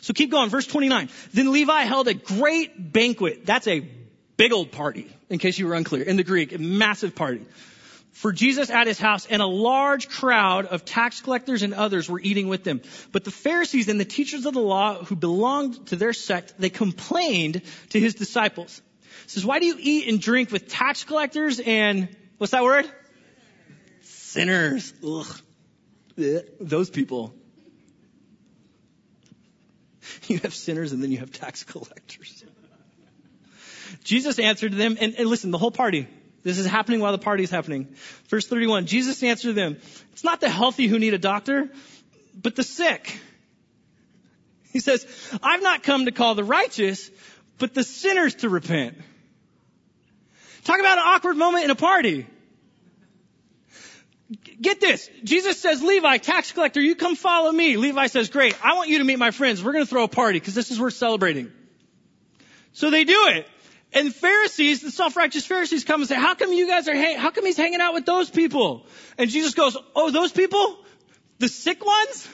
So 0.00 0.12
keep 0.12 0.30
going. 0.30 0.50
Verse 0.50 0.66
29. 0.66 1.08
Then 1.32 1.52
Levi 1.52 1.82
held 1.82 2.08
a 2.08 2.14
great 2.14 2.92
banquet. 2.92 3.46
That's 3.46 3.66
a 3.66 3.86
big 4.36 4.52
old 4.52 4.72
party, 4.72 5.08
in 5.30 5.38
case 5.38 5.58
you 5.58 5.66
were 5.66 5.74
unclear. 5.74 6.02
In 6.02 6.16
the 6.16 6.24
Greek, 6.24 6.52
a 6.52 6.58
massive 6.58 7.14
party. 7.14 7.42
For 8.14 8.32
Jesus 8.32 8.70
at 8.70 8.86
his 8.86 8.98
house, 8.98 9.26
and 9.26 9.42
a 9.42 9.46
large 9.46 10.08
crowd 10.08 10.66
of 10.66 10.84
tax 10.84 11.20
collectors 11.20 11.62
and 11.62 11.74
others 11.74 12.08
were 12.08 12.20
eating 12.20 12.48
with 12.48 12.64
them. 12.64 12.80
But 13.12 13.24
the 13.24 13.30
Pharisees 13.30 13.88
and 13.88 14.00
the 14.00 14.04
teachers 14.04 14.46
of 14.46 14.54
the 14.54 14.60
law 14.60 15.04
who 15.04 15.16
belonged 15.16 15.88
to 15.88 15.96
their 15.96 16.12
sect, 16.12 16.54
they 16.58 16.70
complained 16.70 17.62
to 17.90 18.00
his 18.00 18.14
disciples 18.14 18.80
says, 19.26 19.44
why 19.44 19.58
do 19.58 19.66
you 19.66 19.76
eat 19.78 20.08
and 20.08 20.20
drink 20.20 20.50
with 20.50 20.68
tax 20.68 21.04
collectors 21.04 21.60
and, 21.60 22.14
what's 22.38 22.52
that 22.52 22.62
word? 22.62 22.90
Sinners. 24.02 24.92
Ugh. 25.06 25.26
Eh, 26.18 26.40
those 26.60 26.90
people. 26.90 27.34
You 30.28 30.38
have 30.38 30.54
sinners 30.54 30.92
and 30.92 31.02
then 31.02 31.10
you 31.10 31.18
have 31.18 31.32
tax 31.32 31.64
collectors. 31.64 32.44
Jesus 34.04 34.38
answered 34.38 34.72
them, 34.72 34.96
and, 34.98 35.14
and 35.16 35.28
listen, 35.28 35.50
the 35.50 35.58
whole 35.58 35.70
party, 35.70 36.08
this 36.44 36.58
is 36.58 36.66
happening 36.66 37.00
while 37.00 37.12
the 37.12 37.18
party 37.18 37.42
is 37.42 37.50
happening. 37.50 37.94
Verse 38.28 38.46
31, 38.46 38.86
Jesus 38.86 39.22
answered 39.22 39.54
them, 39.54 39.78
it's 40.12 40.24
not 40.24 40.40
the 40.40 40.48
healthy 40.48 40.86
who 40.86 40.98
need 40.98 41.14
a 41.14 41.18
doctor, 41.18 41.70
but 42.40 42.54
the 42.54 42.62
sick. 42.62 43.18
He 44.70 44.80
says, 44.80 45.06
I've 45.42 45.62
not 45.62 45.82
come 45.82 46.04
to 46.04 46.12
call 46.12 46.34
the 46.34 46.44
righteous, 46.44 47.10
but 47.58 47.74
the 47.74 47.82
sinners 47.82 48.36
to 48.36 48.48
repent. 48.48 48.96
Talk 50.64 50.80
about 50.80 50.98
an 50.98 51.04
awkward 51.06 51.36
moment 51.36 51.64
in 51.64 51.70
a 51.70 51.74
party. 51.76 52.26
Get 54.60 54.80
this. 54.80 55.08
Jesus 55.22 55.60
says, 55.60 55.82
Levi, 55.82 56.18
tax 56.18 56.52
collector, 56.52 56.80
you 56.80 56.94
come 56.94 57.16
follow 57.16 57.52
me. 57.52 57.76
Levi 57.76 58.06
says, 58.08 58.30
great. 58.30 58.56
I 58.64 58.74
want 58.74 58.88
you 58.88 58.98
to 58.98 59.04
meet 59.04 59.18
my 59.18 59.30
friends. 59.30 59.62
We're 59.62 59.72
going 59.72 59.84
to 59.84 59.90
throw 59.90 60.04
a 60.04 60.08
party 60.08 60.38
because 60.40 60.54
this 60.54 60.70
is 60.70 60.80
worth 60.80 60.94
celebrating. 60.94 61.52
So 62.72 62.90
they 62.90 63.04
do 63.04 63.28
it. 63.28 63.46
And 63.94 64.12
Pharisees, 64.12 64.80
the 64.80 64.90
self-righteous 64.90 65.46
Pharisees 65.46 65.84
come 65.84 66.00
and 66.00 66.08
say, 66.08 66.16
how 66.16 66.34
come 66.34 66.52
you 66.52 66.66
guys 66.66 66.88
are, 66.88 66.94
hang- 66.94 67.16
how 67.16 67.30
come 67.30 67.46
he's 67.46 67.56
hanging 67.56 67.80
out 67.80 67.94
with 67.94 68.04
those 68.04 68.28
people? 68.28 68.86
And 69.16 69.30
Jesus 69.30 69.54
goes, 69.54 69.76
oh, 69.94 70.10
those 70.10 70.32
people? 70.32 70.78
The 71.38 71.48
sick 71.48 71.84
ones? 71.84 72.28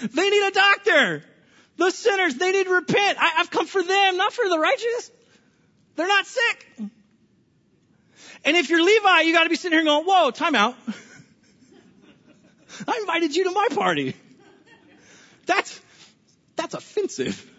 They 0.00 0.30
need 0.30 0.48
a 0.48 0.50
doctor. 0.50 1.22
The 1.76 1.90
sinners, 1.90 2.36
they 2.36 2.52
need 2.52 2.64
to 2.64 2.72
repent. 2.72 3.18
I, 3.20 3.34
I've 3.38 3.50
come 3.50 3.66
for 3.66 3.82
them, 3.82 4.16
not 4.16 4.32
for 4.32 4.48
the 4.48 4.58
righteous. 4.58 5.10
They're 5.96 6.08
not 6.08 6.26
sick. 6.26 6.66
And 8.46 8.56
if 8.56 8.70
you're 8.70 8.82
Levi, 8.82 9.20
you 9.22 9.34
gotta 9.34 9.50
be 9.50 9.56
sitting 9.56 9.78
here 9.78 9.84
going, 9.84 10.04
whoa, 10.04 10.30
time 10.30 10.54
out. 10.54 10.74
I 12.88 12.98
invited 13.00 13.36
you 13.36 13.44
to 13.44 13.50
my 13.50 13.68
party. 13.72 14.16
That's, 15.44 15.80
that's 16.56 16.74
offensive. 16.74 17.50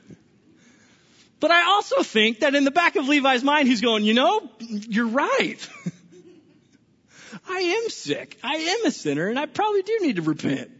But 1.45 1.51
I 1.51 1.67
also 1.67 2.01
think 2.01 2.39
that 2.39 2.55
in 2.55 2.63
the 2.63 2.71
back 2.71 2.95
of 2.95 3.07
Levi's 3.07 3.43
mind, 3.43 3.67
he's 3.67 3.79
going, 3.79 4.03
you 4.03 4.15
know, 4.15 4.49
you're 4.57 5.09
right. 5.09 5.69
I 7.47 7.59
am 7.59 7.89
sick. 7.91 8.39
I 8.43 8.55
am 8.55 8.85
a 8.87 8.89
sinner 8.89 9.27
and 9.27 9.37
I 9.37 9.45
probably 9.45 9.83
do 9.83 9.99
need 10.01 10.15
to 10.15 10.23
repent. 10.23 10.71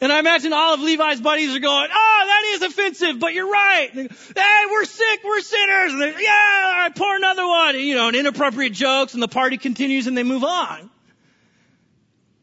And 0.00 0.12
I 0.12 0.20
imagine 0.20 0.52
all 0.52 0.74
of 0.74 0.80
Levi's 0.80 1.20
buddies 1.20 1.56
are 1.56 1.58
going, 1.58 1.88
oh, 1.92 2.24
that 2.26 2.54
is 2.54 2.62
offensive, 2.62 3.18
but 3.18 3.34
you're 3.34 3.50
right. 3.50 3.90
Hey, 3.92 4.66
we're 4.70 4.84
sick, 4.84 5.20
we're 5.24 5.40
sinners. 5.40 5.92
And 5.94 6.14
yeah, 6.20 6.62
all 6.64 6.72
right, 6.74 6.94
pour 6.94 7.16
another 7.16 7.44
one. 7.44 7.76
You 7.76 7.96
know, 7.96 8.06
and 8.06 8.16
inappropriate 8.16 8.74
jokes 8.74 9.14
and 9.14 9.22
the 9.22 9.26
party 9.26 9.58
continues 9.58 10.06
and 10.06 10.16
they 10.16 10.22
move 10.22 10.44
on. 10.44 10.90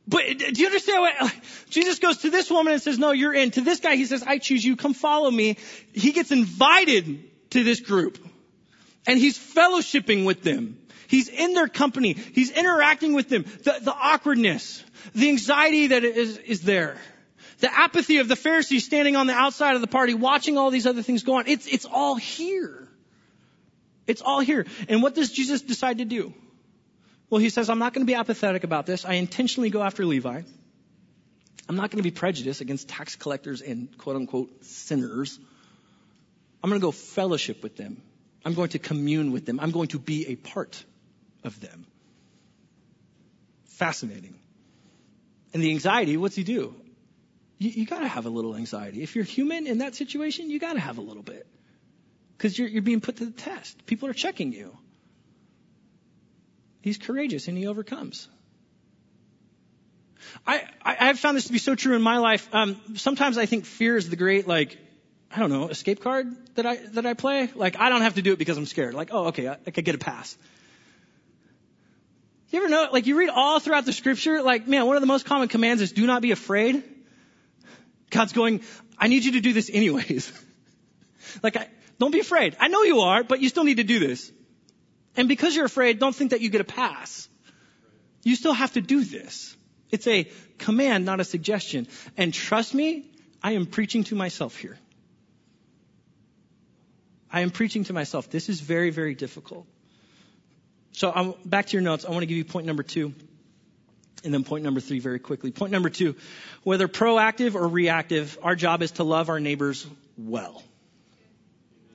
But 0.10 0.39
do 0.39 0.60
you 0.60 0.65
understand 0.65 1.02
what, 1.02 1.34
Jesus 1.69 1.99
goes 1.99 2.17
to 2.17 2.32
this 2.32 2.49
woman 2.49 2.73
and 2.73 2.82
says, 2.82 2.99
no, 2.99 3.12
you're 3.12 3.34
in. 3.34 3.52
To 3.52 3.62
this 3.62 3.80
guy, 3.80 3.95
he 3.95 4.06
says, 4.06 4.23
I 4.23 4.39
choose 4.39 4.65
you, 4.65 4.75
come 4.75 4.95
follow 4.95 5.32
me. 5.32 5.58
He 5.93 6.12
gets 6.12 6.32
invited 6.32 7.28
to 7.51 7.63
this 7.63 7.79
group. 7.79 8.17
And 9.07 9.19
he's 9.19 9.38
fellowshipping 9.38 10.25
with 10.25 10.43
them. 10.43 10.77
He's 11.07 11.29
in 11.29 11.53
their 11.53 11.67
company. 11.67 12.13
He's 12.13 12.51
interacting 12.51 13.13
with 13.13 13.29
them. 13.29 13.43
The, 13.63 13.79
the 13.81 13.93
awkwardness, 13.93 14.83
the 15.15 15.29
anxiety 15.29 15.88
that 15.88 16.03
is, 16.03 16.38
is 16.38 16.62
there 16.62 16.97
The 17.59 17.73
apathy 17.73 18.17
of 18.19 18.27
the 18.27 18.35
Pharisees 18.35 18.85
standing 18.85 19.15
on 19.15 19.27
the 19.27 19.33
outside 19.33 19.75
of 19.75 19.81
the 19.81 19.88
party, 19.88 20.13
watching 20.13 20.57
all 20.57 20.71
these 20.71 20.88
other 20.88 21.03
things 21.03 21.23
go 21.23 21.35
on. 21.35 21.47
It's, 21.47 21.67
it's 21.67 21.85
all 21.85 22.15
here. 22.15 22.88
It's 24.07 24.21
all 24.21 24.39
here. 24.39 24.65
And 24.88 25.03
what 25.03 25.13
does 25.13 25.31
Jesus 25.31 25.62
decide 25.62 25.97
to 25.97 26.05
do? 26.05 26.33
Well, 27.29 27.41
he 27.41 27.49
says, 27.49 27.69
I'm 27.69 27.79
not 27.79 27.93
going 27.93 28.05
to 28.05 28.09
be 28.09 28.15
apathetic 28.15 28.63
about 28.63 28.85
this. 28.85 29.05
I 29.05 29.13
intentionally 29.13 29.69
go 29.69 29.83
after 29.83 30.05
Levi. 30.05 30.41
I'm 31.67 31.75
not 31.75 31.91
going 31.91 31.97
to 31.97 32.03
be 32.03 32.12
prejudiced 32.12 32.62
against 32.62 32.88
tax 32.88 33.15
collectors 33.15 33.62
and 33.62 33.95
quote 33.97 34.15
unquote 34.15 34.63
sinners. 34.63 35.38
I'm 36.63 36.69
going 36.69 36.79
to 36.79 36.85
go 36.85 36.91
fellowship 36.91 37.63
with 37.63 37.77
them. 37.77 38.01
I'm 38.45 38.53
going 38.53 38.69
to 38.69 38.79
commune 38.79 39.31
with 39.31 39.45
them. 39.45 39.59
I'm 39.59 39.71
going 39.71 39.89
to 39.89 39.99
be 39.99 40.27
a 40.27 40.35
part 40.35 40.83
of 41.43 41.59
them. 41.59 41.85
Fascinating. 43.65 44.35
And 45.53 45.63
the 45.63 45.71
anxiety, 45.71 46.17
what's 46.17 46.35
he 46.35 46.43
do? 46.43 46.75
You, 47.57 47.69
you 47.69 47.85
got 47.85 47.99
to 47.99 48.07
have 48.07 48.25
a 48.25 48.29
little 48.29 48.55
anxiety. 48.55 49.03
If 49.03 49.15
you're 49.15 49.25
human 49.25 49.67
in 49.67 49.79
that 49.79 49.95
situation, 49.95 50.49
you 50.49 50.59
got 50.59 50.73
to 50.73 50.79
have 50.79 50.97
a 50.97 51.01
little 51.01 51.23
bit. 51.23 51.47
Because 52.37 52.57
you're, 52.57 52.67
you're 52.67 52.81
being 52.81 53.01
put 53.01 53.17
to 53.17 53.25
the 53.25 53.31
test. 53.31 53.85
People 53.85 54.09
are 54.09 54.13
checking 54.13 54.53
you. 54.53 54.77
He's 56.81 56.97
courageous 56.97 57.47
and 57.47 57.57
he 57.57 57.67
overcomes. 57.67 58.29
I, 60.45 60.63
I, 60.81 61.07
have 61.07 61.19
found 61.19 61.37
this 61.37 61.45
to 61.45 61.51
be 61.51 61.59
so 61.59 61.75
true 61.75 61.95
in 61.95 62.01
my 62.01 62.17
life. 62.17 62.47
Um, 62.53 62.79
sometimes 62.95 63.37
I 63.37 63.45
think 63.45 63.65
fear 63.65 63.97
is 63.97 64.09
the 64.09 64.15
great, 64.15 64.47
like, 64.47 64.77
I 65.31 65.39
don't 65.39 65.51
know, 65.51 65.67
escape 65.67 66.01
card 66.01 66.27
that 66.55 66.65
I, 66.65 66.77
that 66.93 67.05
I 67.05 67.13
play. 67.13 67.49
Like, 67.53 67.79
I 67.79 67.89
don't 67.89 68.01
have 68.01 68.15
to 68.15 68.21
do 68.21 68.33
it 68.33 68.39
because 68.39 68.57
I'm 68.57 68.65
scared. 68.65 68.95
Like, 68.95 69.09
oh, 69.11 69.27
okay, 69.27 69.47
I, 69.47 69.57
I 69.65 69.71
could 69.71 69.85
get 69.85 69.95
a 69.95 69.99
pass. 69.99 70.35
You 72.49 72.59
ever 72.59 72.69
know, 72.69 72.87
like, 72.91 73.05
you 73.05 73.15
read 73.15 73.29
all 73.29 73.59
throughout 73.59 73.85
the 73.85 73.93
scripture, 73.93 74.41
like, 74.41 74.67
man, 74.67 74.87
one 74.87 74.95
of 74.95 75.01
the 75.01 75.07
most 75.07 75.25
common 75.25 75.47
commands 75.49 75.83
is 75.83 75.91
do 75.91 76.07
not 76.07 76.23
be 76.23 76.31
afraid. 76.31 76.83
God's 78.09 78.33
going, 78.33 78.61
I 78.97 79.07
need 79.07 79.23
you 79.23 79.33
to 79.33 79.41
do 79.41 79.53
this 79.53 79.69
anyways. 79.71 80.31
like, 81.43 81.57
I, 81.57 81.67
don't 81.99 82.11
be 82.11 82.19
afraid. 82.19 82.57
I 82.59 82.67
know 82.67 82.81
you 82.81 83.01
are, 83.01 83.23
but 83.23 83.39
you 83.39 83.49
still 83.49 83.65
need 83.65 83.77
to 83.77 83.83
do 83.83 83.99
this. 83.99 84.31
And 85.15 85.27
because 85.27 85.55
you're 85.55 85.65
afraid, 85.65 85.99
don't 85.99 86.15
think 86.15 86.31
that 86.31 86.41
you 86.41 86.49
get 86.49 86.61
a 86.61 86.65
pass. 86.65 87.29
You 88.23 88.35
still 88.35 88.53
have 88.53 88.73
to 88.73 88.81
do 88.81 89.03
this. 89.03 89.55
It's 89.91 90.07
a 90.07 90.27
command, 90.57 91.05
not 91.05 91.19
a 91.19 91.23
suggestion. 91.23 91.87
And 92.17 92.33
trust 92.33 92.73
me, 92.73 93.05
I 93.43 93.53
am 93.53 93.67
preaching 93.67 94.05
to 94.05 94.15
myself 94.15 94.57
here. 94.57 94.79
I 97.31 97.41
am 97.41 97.51
preaching 97.51 97.83
to 97.85 97.93
myself. 97.93 98.29
This 98.29 98.49
is 98.49 98.59
very, 98.59 98.89
very 98.89 99.15
difficult. 99.15 99.67
So 100.91 101.11
I'm, 101.13 101.33
back 101.45 101.67
to 101.67 101.73
your 101.73 101.81
notes. 101.81 102.05
I 102.05 102.09
want 102.09 102.21
to 102.21 102.25
give 102.25 102.37
you 102.37 102.45
point 102.45 102.65
number 102.65 102.83
two. 102.83 103.13
And 104.23 104.33
then 104.33 104.43
point 104.43 104.63
number 104.63 104.81
three 104.81 104.99
very 104.99 105.19
quickly. 105.19 105.51
Point 105.51 105.71
number 105.71 105.89
two, 105.89 106.15
whether 106.63 106.89
proactive 106.89 107.55
or 107.55 107.67
reactive, 107.67 108.37
our 108.43 108.55
job 108.55 108.81
is 108.81 108.91
to 108.93 109.03
love 109.03 109.29
our 109.29 109.39
neighbors 109.39 109.87
well. 110.17 110.61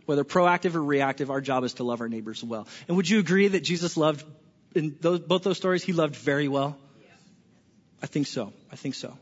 Whether 0.06 0.24
proactive 0.24 0.74
or 0.74 0.82
reactive, 0.82 1.30
our 1.30 1.42
job 1.42 1.64
is 1.64 1.74
to 1.74 1.84
love 1.84 2.00
our 2.00 2.08
neighbors 2.08 2.42
well. 2.42 2.66
And 2.88 2.96
would 2.96 3.08
you 3.08 3.18
agree 3.18 3.48
that 3.48 3.60
Jesus 3.60 3.96
loved, 3.96 4.24
in 4.74 4.96
those, 5.00 5.20
both 5.20 5.42
those 5.42 5.58
stories, 5.58 5.82
he 5.82 5.92
loved 5.92 6.16
very 6.16 6.48
well? 6.48 6.78
I 8.02 8.06
think 8.06 8.26
so. 8.26 8.52
I 8.72 8.76
think 8.76 8.94
so. 8.94 9.16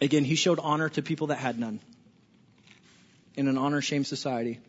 Again, 0.00 0.24
he 0.24 0.34
showed 0.34 0.58
honor 0.58 0.88
to 0.90 1.02
people 1.02 1.28
that 1.28 1.38
had 1.38 1.58
none. 1.58 1.78
In 3.36 3.48
an 3.48 3.56
honor 3.56 3.80
shame 3.80 4.04
society, 4.04 4.60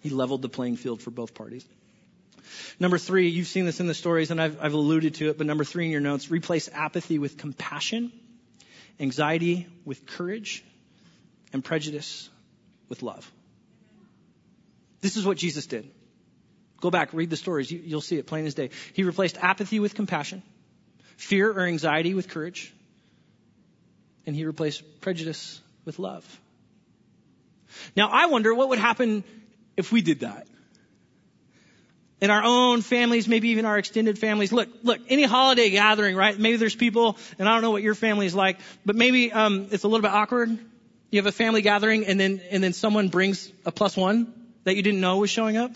he 0.00 0.10
leveled 0.10 0.42
the 0.42 0.48
playing 0.48 0.76
field 0.76 1.02
for 1.02 1.10
both 1.10 1.34
parties. 1.34 1.66
Number 2.80 2.98
three, 2.98 3.28
you've 3.28 3.48
seen 3.48 3.66
this 3.66 3.80
in 3.80 3.86
the 3.86 3.94
stories 3.94 4.30
and 4.30 4.40
I've, 4.40 4.62
I've 4.62 4.72
alluded 4.72 5.14
to 5.16 5.30
it, 5.30 5.38
but 5.38 5.46
number 5.46 5.64
three 5.64 5.84
in 5.84 5.90
your 5.90 6.00
notes, 6.00 6.30
replace 6.30 6.68
apathy 6.72 7.18
with 7.18 7.36
compassion, 7.36 8.12
anxiety 9.00 9.66
with 9.84 10.06
courage, 10.06 10.64
and 11.52 11.64
prejudice 11.64 12.30
with 12.88 13.02
love. 13.02 13.30
This 15.00 15.16
is 15.16 15.26
what 15.26 15.36
Jesus 15.36 15.66
did. 15.66 15.90
Go 16.80 16.90
back, 16.90 17.12
read 17.12 17.30
the 17.30 17.36
stories. 17.36 17.70
You, 17.70 17.96
will 17.96 18.00
see 18.00 18.18
it 18.18 18.26
plain 18.26 18.46
as 18.46 18.54
day. 18.54 18.70
He 18.92 19.02
replaced 19.02 19.36
apathy 19.38 19.80
with 19.80 19.94
compassion 19.94 20.42
fear 21.16 21.50
or 21.50 21.62
anxiety 21.62 22.14
with 22.14 22.28
courage, 22.28 22.72
and 24.24 24.36
he 24.36 24.44
replaced 24.44 25.00
prejudice 25.00 25.60
with 25.84 25.98
love. 25.98 26.24
Now, 27.96 28.08
I 28.08 28.26
wonder 28.26 28.54
what 28.54 28.70
would 28.70 28.78
happen 28.78 29.24
if 29.76 29.92
we 29.92 30.00
did 30.02 30.20
that. 30.20 30.46
In 32.20 32.30
our 32.30 32.42
own 32.42 32.82
families, 32.82 33.28
maybe 33.28 33.50
even 33.50 33.64
our 33.64 33.78
extended 33.78 34.18
families. 34.18 34.52
Look, 34.52 34.68
look, 34.82 35.00
any 35.08 35.22
holiday 35.22 35.70
gathering, 35.70 36.16
right? 36.16 36.36
Maybe 36.36 36.56
there's 36.56 36.74
people, 36.74 37.16
and 37.38 37.48
I 37.48 37.52
don't 37.52 37.62
know 37.62 37.70
what 37.70 37.82
your 37.82 37.94
family 37.94 38.26
is 38.26 38.34
like, 38.34 38.58
but 38.84 38.96
maybe 38.96 39.30
um, 39.30 39.68
it's 39.70 39.84
a 39.84 39.88
little 39.88 40.02
bit 40.02 40.10
awkward. 40.10 40.50
You 41.10 41.18
have 41.18 41.26
a 41.26 41.32
family 41.32 41.62
gathering, 41.62 42.06
and 42.06 42.18
then 42.18 42.40
and 42.50 42.62
then 42.62 42.72
someone 42.72 43.08
brings 43.08 43.50
a 43.64 43.70
plus 43.70 43.96
one 43.96 44.34
that 44.64 44.74
you 44.74 44.82
didn't 44.82 45.00
know 45.00 45.18
was 45.18 45.30
showing 45.30 45.56
up. 45.56 45.70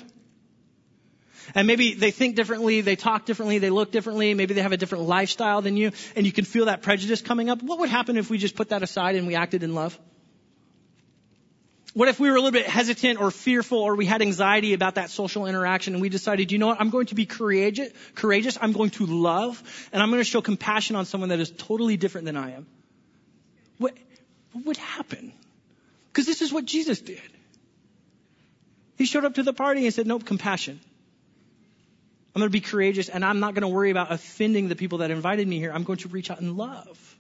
And 1.54 1.66
maybe 1.66 1.94
they 1.94 2.10
think 2.10 2.36
differently, 2.36 2.80
they 2.80 2.96
talk 2.96 3.24
differently, 3.24 3.58
they 3.58 3.70
look 3.70 3.92
differently, 3.92 4.34
maybe 4.34 4.54
they 4.54 4.62
have 4.62 4.72
a 4.72 4.76
different 4.76 5.04
lifestyle 5.04 5.62
than 5.62 5.76
you, 5.76 5.92
and 6.16 6.26
you 6.26 6.32
can 6.32 6.44
feel 6.44 6.66
that 6.66 6.82
prejudice 6.82 7.20
coming 7.20 7.50
up. 7.50 7.62
What 7.62 7.78
would 7.80 7.88
happen 7.88 8.16
if 8.16 8.30
we 8.30 8.38
just 8.38 8.56
put 8.56 8.70
that 8.70 8.82
aside 8.82 9.16
and 9.16 9.26
we 9.26 9.34
acted 9.34 9.62
in 9.62 9.74
love? 9.74 9.98
What 11.94 12.08
if 12.08 12.18
we 12.18 12.30
were 12.30 12.36
a 12.36 12.40
little 12.40 12.52
bit 12.52 12.66
hesitant 12.66 13.20
or 13.20 13.30
fearful 13.30 13.78
or 13.78 13.96
we 13.96 14.06
had 14.06 14.22
anxiety 14.22 14.72
about 14.72 14.94
that 14.94 15.10
social 15.10 15.46
interaction 15.46 15.92
and 15.92 16.00
we 16.00 16.08
decided, 16.08 16.50
you 16.50 16.58
know 16.58 16.68
what, 16.68 16.80
I'm 16.80 16.88
going 16.88 17.06
to 17.06 17.14
be 17.14 17.26
courageous, 17.26 18.58
I'm 18.60 18.72
going 18.72 18.90
to 18.90 19.04
love, 19.04 19.62
and 19.92 20.02
I'm 20.02 20.08
going 20.08 20.20
to 20.20 20.24
show 20.24 20.40
compassion 20.40 20.96
on 20.96 21.04
someone 21.04 21.28
that 21.28 21.40
is 21.40 21.50
totally 21.50 21.98
different 21.98 22.24
than 22.24 22.36
I 22.36 22.52
am? 22.52 22.66
What, 23.76 23.94
what 24.52 24.64
would 24.64 24.76
happen? 24.78 25.32
Because 26.10 26.24
this 26.24 26.40
is 26.40 26.50
what 26.50 26.64
Jesus 26.64 27.00
did. 27.00 27.20
He 28.96 29.04
showed 29.04 29.26
up 29.26 29.34
to 29.34 29.42
the 29.42 29.52
party 29.52 29.84
and 29.84 29.92
said, 29.92 30.06
nope, 30.06 30.24
compassion. 30.24 30.80
I'm 32.34 32.40
going 32.40 32.48
to 32.48 32.52
be 32.52 32.60
courageous 32.60 33.10
and 33.10 33.22
I'm 33.22 33.40
not 33.40 33.52
going 33.52 33.62
to 33.62 33.68
worry 33.68 33.90
about 33.90 34.10
offending 34.10 34.68
the 34.68 34.76
people 34.76 34.98
that 34.98 35.10
invited 35.10 35.46
me 35.46 35.58
here. 35.58 35.70
I'm 35.70 35.84
going 35.84 35.98
to 35.98 36.08
reach 36.08 36.30
out 36.30 36.40
in 36.40 36.56
love. 36.56 37.16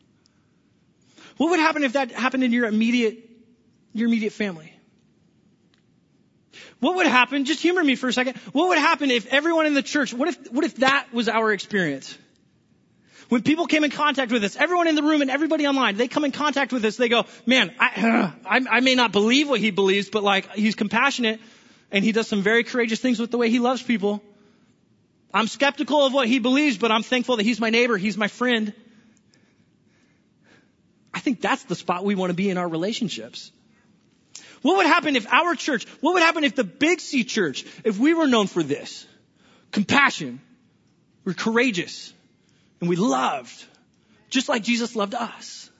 What 1.36 1.50
would 1.50 1.60
happen 1.60 1.84
if 1.84 1.92
that 1.94 2.10
happened 2.10 2.44
in 2.44 2.52
your 2.52 2.66
immediate, 2.66 3.28
your 3.92 4.08
immediate 4.08 4.32
family? 4.32 4.72
What 6.80 6.96
would 6.96 7.06
happen? 7.06 7.44
Just 7.44 7.60
humor 7.60 7.82
me 7.82 7.94
for 7.94 8.08
a 8.08 8.12
second. 8.12 8.36
What 8.52 8.68
would 8.70 8.78
happen 8.78 9.10
if 9.10 9.26
everyone 9.26 9.66
in 9.66 9.74
the 9.74 9.82
church, 9.82 10.12
what 10.12 10.28
if, 10.28 10.52
what 10.52 10.64
if 10.64 10.76
that 10.76 11.12
was 11.12 11.28
our 11.28 11.52
experience? 11.52 12.16
When 13.28 13.42
people 13.42 13.66
came 13.66 13.84
in 13.84 13.90
contact 13.90 14.30
with 14.30 14.44
us, 14.44 14.56
everyone 14.56 14.88
in 14.88 14.94
the 14.94 15.02
room 15.02 15.22
and 15.22 15.30
everybody 15.30 15.66
online, 15.66 15.96
they 15.96 16.08
come 16.08 16.24
in 16.24 16.32
contact 16.32 16.72
with 16.72 16.84
us, 16.84 16.96
they 16.96 17.08
go, 17.08 17.24
man, 17.46 17.72
I, 17.78 18.32
I, 18.44 18.60
I 18.68 18.80
may 18.80 18.94
not 18.94 19.12
believe 19.12 19.48
what 19.48 19.60
he 19.60 19.70
believes, 19.70 20.10
but 20.10 20.22
like, 20.22 20.52
he's 20.52 20.74
compassionate 20.74 21.40
and 21.90 22.04
he 22.04 22.12
does 22.12 22.26
some 22.26 22.42
very 22.42 22.64
courageous 22.64 23.00
things 23.00 23.20
with 23.20 23.30
the 23.30 23.38
way 23.38 23.48
he 23.48 23.58
loves 23.58 23.82
people. 23.82 24.22
I'm 25.32 25.46
skeptical 25.46 26.04
of 26.04 26.12
what 26.12 26.28
he 26.28 26.40
believes, 26.40 26.78
but 26.78 26.90
I'm 26.90 27.02
thankful 27.02 27.36
that 27.36 27.44
he's 27.44 27.60
my 27.60 27.70
neighbor, 27.70 27.96
he's 27.96 28.18
my 28.18 28.28
friend. 28.28 28.74
I 31.14 31.20
think 31.20 31.40
that's 31.40 31.62
the 31.64 31.74
spot 31.74 32.04
we 32.04 32.14
want 32.14 32.30
to 32.30 32.34
be 32.34 32.50
in 32.50 32.58
our 32.58 32.68
relationships. 32.68 33.52
What 34.62 34.76
would 34.76 34.86
happen 34.86 35.16
if 35.16 35.30
our 35.32 35.54
church, 35.54 35.86
what 36.00 36.14
would 36.14 36.22
happen 36.22 36.44
if 36.44 36.54
the 36.54 36.64
Big 36.64 37.00
C 37.00 37.24
church, 37.24 37.64
if 37.84 37.98
we 37.98 38.14
were 38.14 38.28
known 38.28 38.46
for 38.46 38.62
this? 38.62 39.06
Compassion. 39.72 40.40
We're 41.24 41.34
courageous. 41.34 42.12
And 42.80 42.88
we 42.88 42.96
loved. 42.96 43.64
Just 44.30 44.48
like 44.48 44.62
Jesus 44.62 44.96
loved 44.96 45.14
us. 45.14 45.70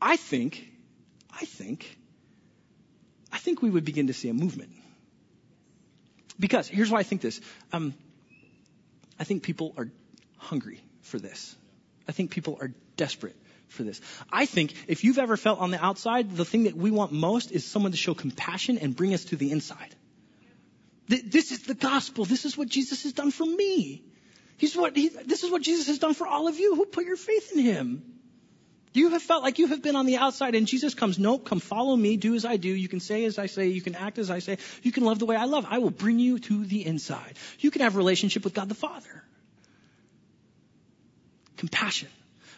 I 0.00 0.16
think, 0.16 0.68
I 1.32 1.44
think, 1.44 1.98
I 3.32 3.38
think 3.38 3.62
we 3.62 3.70
would 3.70 3.84
begin 3.84 4.08
to 4.08 4.12
see 4.12 4.28
a 4.28 4.34
movement. 4.34 4.70
Because 6.38 6.68
here's 6.68 6.90
why 6.90 6.98
I 6.98 7.02
think 7.02 7.22
this. 7.22 7.40
Um, 7.72 7.94
I 9.18 9.24
think 9.24 9.42
people 9.42 9.72
are 9.78 9.88
hungry 10.36 10.80
for 11.00 11.18
this. 11.18 11.56
I 12.06 12.12
think 12.12 12.30
people 12.30 12.58
are 12.60 12.70
desperate 12.96 13.36
for 13.68 13.82
this. 13.82 14.00
I 14.32 14.46
think 14.46 14.74
if 14.88 15.04
you've 15.04 15.18
ever 15.18 15.36
felt 15.36 15.60
on 15.60 15.70
the 15.70 15.84
outside, 15.84 16.36
the 16.36 16.44
thing 16.44 16.64
that 16.64 16.76
we 16.76 16.90
want 16.90 17.12
most 17.12 17.52
is 17.52 17.64
someone 17.64 17.92
to 17.92 17.98
show 17.98 18.14
compassion 18.14 18.78
and 18.78 18.94
bring 18.94 19.14
us 19.14 19.24
to 19.26 19.36
the 19.36 19.50
inside. 19.50 19.94
This 21.08 21.52
is 21.52 21.62
the 21.62 21.74
gospel. 21.74 22.24
This 22.24 22.44
is 22.44 22.56
what 22.58 22.68
Jesus 22.68 23.04
has 23.04 23.12
done 23.12 23.30
for 23.30 23.46
me. 23.46 24.02
He's 24.58 24.76
what, 24.76 24.96
he, 24.96 25.08
this 25.08 25.44
is 25.44 25.50
what 25.50 25.62
Jesus 25.62 25.86
has 25.86 25.98
done 25.98 26.14
for 26.14 26.26
all 26.26 26.48
of 26.48 26.58
you 26.58 26.74
who 26.74 26.86
put 26.86 27.04
your 27.04 27.16
faith 27.16 27.52
in 27.52 27.60
him. 27.60 28.16
You 28.92 29.10
have 29.10 29.22
felt 29.22 29.42
like 29.42 29.58
you 29.58 29.66
have 29.66 29.82
been 29.82 29.94
on 29.94 30.06
the 30.06 30.16
outside 30.16 30.54
and 30.54 30.66
Jesus 30.66 30.94
comes, 30.94 31.18
nope, 31.18 31.44
come 31.44 31.60
follow 31.60 31.94
me, 31.94 32.16
do 32.16 32.34
as 32.34 32.46
I 32.46 32.56
do. 32.56 32.70
You 32.70 32.88
can 32.88 33.00
say 33.00 33.26
as 33.26 33.38
I 33.38 33.44
say, 33.44 33.68
you 33.68 33.82
can 33.82 33.94
act 33.94 34.18
as 34.18 34.30
I 34.30 34.38
say, 34.38 34.56
you 34.82 34.90
can 34.90 35.04
love 35.04 35.18
the 35.18 35.26
way 35.26 35.36
I 35.36 35.44
love. 35.44 35.66
I 35.68 35.78
will 35.78 35.90
bring 35.90 36.18
you 36.18 36.38
to 36.38 36.64
the 36.64 36.86
inside. 36.86 37.36
You 37.58 37.70
can 37.70 37.82
have 37.82 37.94
a 37.94 37.98
relationship 37.98 38.42
with 38.42 38.54
God 38.54 38.70
the 38.70 38.74
Father. 38.74 39.22
Compassion. 41.58 42.08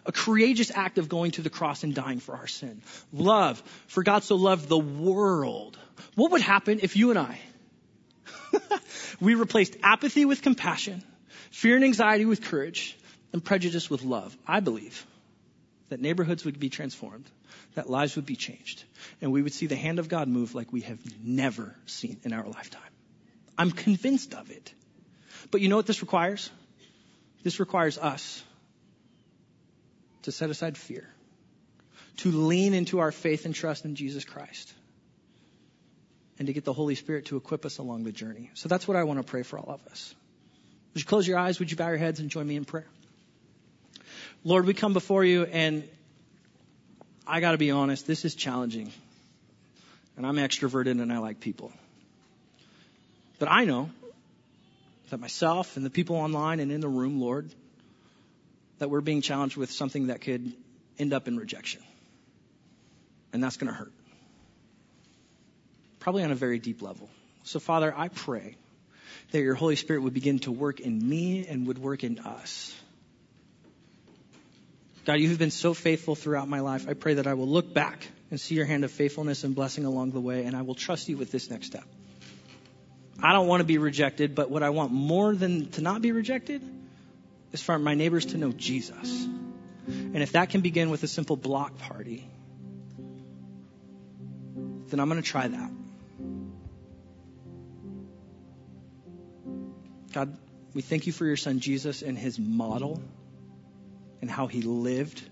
A 0.09 0.13
courageous 0.13 0.73
act 0.75 0.97
of 0.97 1.11
going 1.11 1.33
to 1.33 1.43
the 1.43 1.51
cross 1.51 1.85
and 1.85 1.95
dying 1.95 2.19
for 2.19 2.35
our 2.35 2.47
sin. 2.47 2.81
Love. 3.13 3.63
For 3.89 4.03
God 4.03 4.25
so 4.25 4.37
loved 4.37 4.67
the 4.67 4.79
world. 4.79 5.79
What 6.15 6.33
would 6.33 6.41
happen 6.41 6.81
if 6.83 6.97
you 6.97 7.11
and 7.11 7.19
I, 7.19 7.39
we 9.21 9.35
replaced 9.35 9.77
apathy 9.83 10.25
with 10.25 10.41
compassion, 10.41 11.03
fear 11.51 11.77
and 11.77 11.85
anxiety 11.85 12.25
with 12.25 12.43
courage, 12.43 12.97
and 13.35 13.45
prejudice 13.45 13.91
with 13.91 14.03
love? 14.03 14.35
I 14.47 14.61
believe 14.61 15.07
that 15.91 16.01
neighborhoods 16.01 16.45
would 16.45 16.59
be 16.59 16.71
transformed, 16.71 17.27
that 17.75 17.91
lives 17.91 18.17
would 18.17 18.27
be 18.27 18.37
changed, 18.37 18.85
and 19.21 19.31
we 19.31 19.43
would 19.43 19.53
see 19.53 19.67
the 19.67 19.77
hand 19.77 19.99
of 19.99 20.09
God 20.09 20.27
move 20.27 20.55
like 20.55 20.73
we 20.73 20.83
have 20.83 20.99
never 21.23 21.75
seen 21.85 22.19
in 22.25 22.33
our 22.33 22.47
lifetime. 22.47 22.81
I'm 23.59 23.73
convinced 23.73 24.33
of 24.33 24.51
it. 24.51 24.73
But 25.51 25.61
you 25.61 25.69
know 25.69 25.77
what 25.77 25.87
this 25.87 26.01
requires? 26.01 26.51
This 27.43 27.61
requires 27.61 27.99
us 27.99 28.43
to 30.23 30.33
set 30.33 30.51
aside 30.51 30.77
fear, 30.77 31.09
to 32.19 32.31
lean 32.31 32.75
into 32.75 32.99
our 32.99 33.13
faith 33.13 33.45
and 33.45 33.55
trust 33.55 33.85
in 33.85 33.95
Jesus 33.95 34.25
Christ, 34.25 34.73
and 36.39 36.47
to 36.47 36.53
get 36.53 36.65
the 36.65 36.73
Holy 36.73 36.95
Spirit 36.95 37.27
to 37.27 37.37
equip 37.37 37.65
us 37.65 37.79
along 37.79 38.05
the 38.05 38.13
journey. 38.13 38.51
So 38.55 38.69
that's 38.69 38.87
what 38.87 38.97
I 38.97 39.05
want 39.05 39.19
to 39.19 39.25
pray 39.25 39.43
for 39.43 39.59
all 39.59 39.73
of 39.73 39.85
us. 39.91 40.15
Would 40.95 41.03
you 41.03 41.07
close 41.07 41.27
your 41.27 41.39
eyes? 41.39 41.59
Would 41.59 41.71
you 41.71 41.77
bow 41.77 41.89
your 41.89 41.99
heads 41.99 42.21
and 42.21 42.31
join 42.31 42.47
me 42.47 42.57
in 42.57 42.65
prayer? 42.65 42.87
Lord, 44.45 44.67
we 44.67 44.75
come 44.75 44.93
before 44.93 45.25
you, 45.25 45.45
and 45.45 45.89
I 47.27 47.41
got 47.41 47.53
to 47.53 47.59
be 47.59 47.71
honest, 47.71 48.07
this 48.07 48.25
is 48.25 48.35
challenging. 48.35 48.93
And 50.17 50.27
I'm 50.27 50.37
extroverted 50.37 51.01
and 51.01 51.13
I 51.13 51.19
like 51.19 51.41
people. 51.41 51.73
But 53.39 53.49
I 53.49 53.65
know 53.65 53.91
that 55.11 55.21
myself 55.21 55.77
and 55.77 55.87
the 55.87 55.91
people 55.91 56.17
online 56.17 56.59
and 56.61 56.73
in 56.73 56.81
the 56.81 56.89
room, 56.89 57.21
Lord, 57.21 57.49
that 58.79 58.91
we're 58.91 59.01
being 59.01 59.23
challenged 59.23 59.57
with 59.57 59.71
something 59.71 60.09
that 60.09 60.21
could 60.21 60.53
end 60.99 61.13
up 61.13 61.29
in 61.29 61.37
rejection. 61.37 61.83
And 63.33 63.43
that's 63.43 63.57
going 63.57 63.73
to 63.73 63.77
hurt. 63.77 63.93
Probably 65.99 66.23
on 66.23 66.31
a 66.31 66.37
very 66.37 66.59
deep 66.59 66.81
level. 66.81 67.09
So, 67.45 67.61
Father, 67.61 67.93
I 67.97 68.09
pray 68.09 68.57
that 69.33 69.41
your 69.41 69.55
Holy 69.55 69.77
Spirit 69.77 70.03
would 70.03 70.15
begin 70.15 70.39
to 70.41 70.53
work 70.53 70.81
in 70.81 71.07
me 71.07 71.47
and 71.47 71.67
would 71.67 71.79
work 71.79 72.05
in 72.05 72.19
us. 72.21 72.75
God, 75.05 75.15
you 75.15 75.29
have 75.31 75.39
been 75.39 75.51
so 75.51 75.75
faithful 75.75 76.15
throughout 76.15 76.49
my 76.49 76.61
life. 76.61 76.87
I 76.89 76.95
pray 76.95 77.15
that 77.15 77.27
I 77.27 77.35
will 77.35 77.49
look 77.49 77.73
back 77.73 78.07
and 78.31 78.39
see 78.39 78.55
your 78.55 78.67
hand 78.67 78.85
of 78.85 78.91
faithfulness 78.91 79.43
and 79.45 79.55
blessing 79.55 79.85
along 79.85 80.13
the 80.13 80.21
way, 80.21 80.45
and 80.45 80.55
I 80.55 80.63
will 80.63 80.75
trust 80.75 81.09
you 81.09 81.17
with 81.17 81.33
this 81.33 81.51
next 81.51 81.67
step. 81.67 81.85
I 83.23 83.33
don't 83.33 83.47
want 83.47 83.61
to 83.61 83.65
be 83.65 83.79
rejected, 83.79 84.35
but 84.35 84.51
what 84.51 84.63
I 84.63 84.71
want 84.71 84.93
more 84.93 85.35
than 85.35 85.71
to 85.71 85.81
not 85.81 86.03
be 86.03 86.13
rejected 86.13 86.63
is 87.53 87.63
for 87.63 87.79
my 87.79 87.95
neighbors 87.95 88.27
to 88.27 88.39
know 88.39 88.53
Jesus. 88.53 89.25
And 89.87 90.23
if 90.23 90.33
that 90.33 90.51
can 90.51 90.61
begin 90.61 90.91
with 90.91 91.03
a 91.03 91.09
simple 91.09 91.37
block 91.37 91.79
party, 91.79 92.29
then 94.89 95.01
I'm 95.01 95.09
going 95.09 95.23
to 95.23 95.29
try 95.29 95.49
that. 95.49 95.71
God, 100.13 100.37
we 100.75 100.83
thank 100.83 101.07
you 101.07 101.13
for 101.13 101.25
your 101.25 101.37
son 101.37 101.61
Jesus 101.61 102.03
and 102.03 102.19
his 102.19 102.39
model 102.39 103.01
and 104.21 104.31
how 104.31 104.47
he 104.47 104.63
lived 104.63 105.23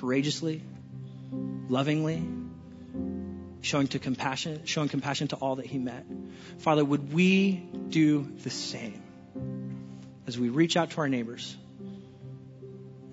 courageously, 0.00 0.62
lovingly, 1.68 2.22
showing 3.60 3.88
to 3.88 3.98
compassion, 3.98 4.62
showing 4.64 4.88
compassion 4.88 5.28
to 5.28 5.36
all 5.36 5.56
that 5.56 5.66
he 5.66 5.78
met. 5.78 6.04
Father, 6.58 6.84
would 6.84 7.12
we 7.12 7.52
do 7.52 8.22
the 8.42 8.50
same 8.50 9.02
as 10.28 10.38
we 10.38 10.50
reach 10.50 10.76
out 10.76 10.90
to 10.90 10.98
our 11.00 11.08
neighbors 11.08 11.56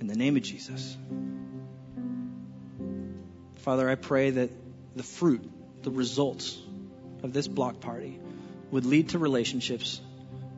in 0.01 0.07
the 0.07 0.15
name 0.15 0.35
of 0.35 0.43
Jesus? 0.43 0.97
Father, 3.59 3.89
I 3.89 3.95
pray 3.95 4.31
that 4.31 4.49
the 4.97 5.03
fruit, 5.03 5.49
the 5.81 5.91
results 5.91 6.59
of 7.23 7.31
this 7.31 7.47
block 7.47 7.79
party 7.79 8.19
would 8.69 8.85
lead 8.85 9.09
to 9.09 9.19
relationships, 9.19 10.01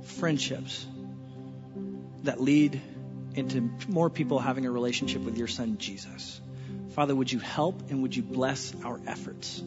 friendships 0.04 0.84
that 2.24 2.42
lead 2.42 2.82
into 3.36 3.70
more 3.88 4.10
people 4.10 4.40
having 4.40 4.66
a 4.66 4.72
relationship 4.72 5.22
with 5.22 5.38
your 5.38 5.48
son, 5.48 5.78
Jesus. 5.78 6.42
Father, 6.90 7.16
would 7.16 7.32
you 7.32 7.38
help 7.38 7.92
and 7.92 8.02
would 8.02 8.16
you 8.16 8.24
bless 8.24 8.74
our 8.84 9.00
efforts? 9.06 9.62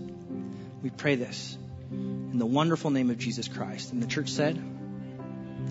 We 0.83 0.90
pray 0.90 1.14
this 1.14 1.57
in 1.92 2.38
the 2.38 2.46
wonderful 2.46 2.90
name 2.90 3.11
of 3.11 3.18
Jesus 3.18 3.46
Christ. 3.46 3.92
And 3.92 4.03
the 4.03 4.09
church 4.09 4.31
said, 4.31 4.57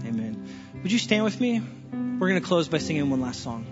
Amen. 0.05 0.68
Would 0.84 0.94
you 0.94 1.00
stand 1.00 1.26
with 1.26 1.42
me? 1.42 1.62
We're 1.92 2.30
going 2.30 2.42
to 2.42 2.48
close 2.48 2.70
by 2.70 2.78
singing 2.78 3.10
one 3.10 3.20
last 3.20 3.44
song. 3.44 3.65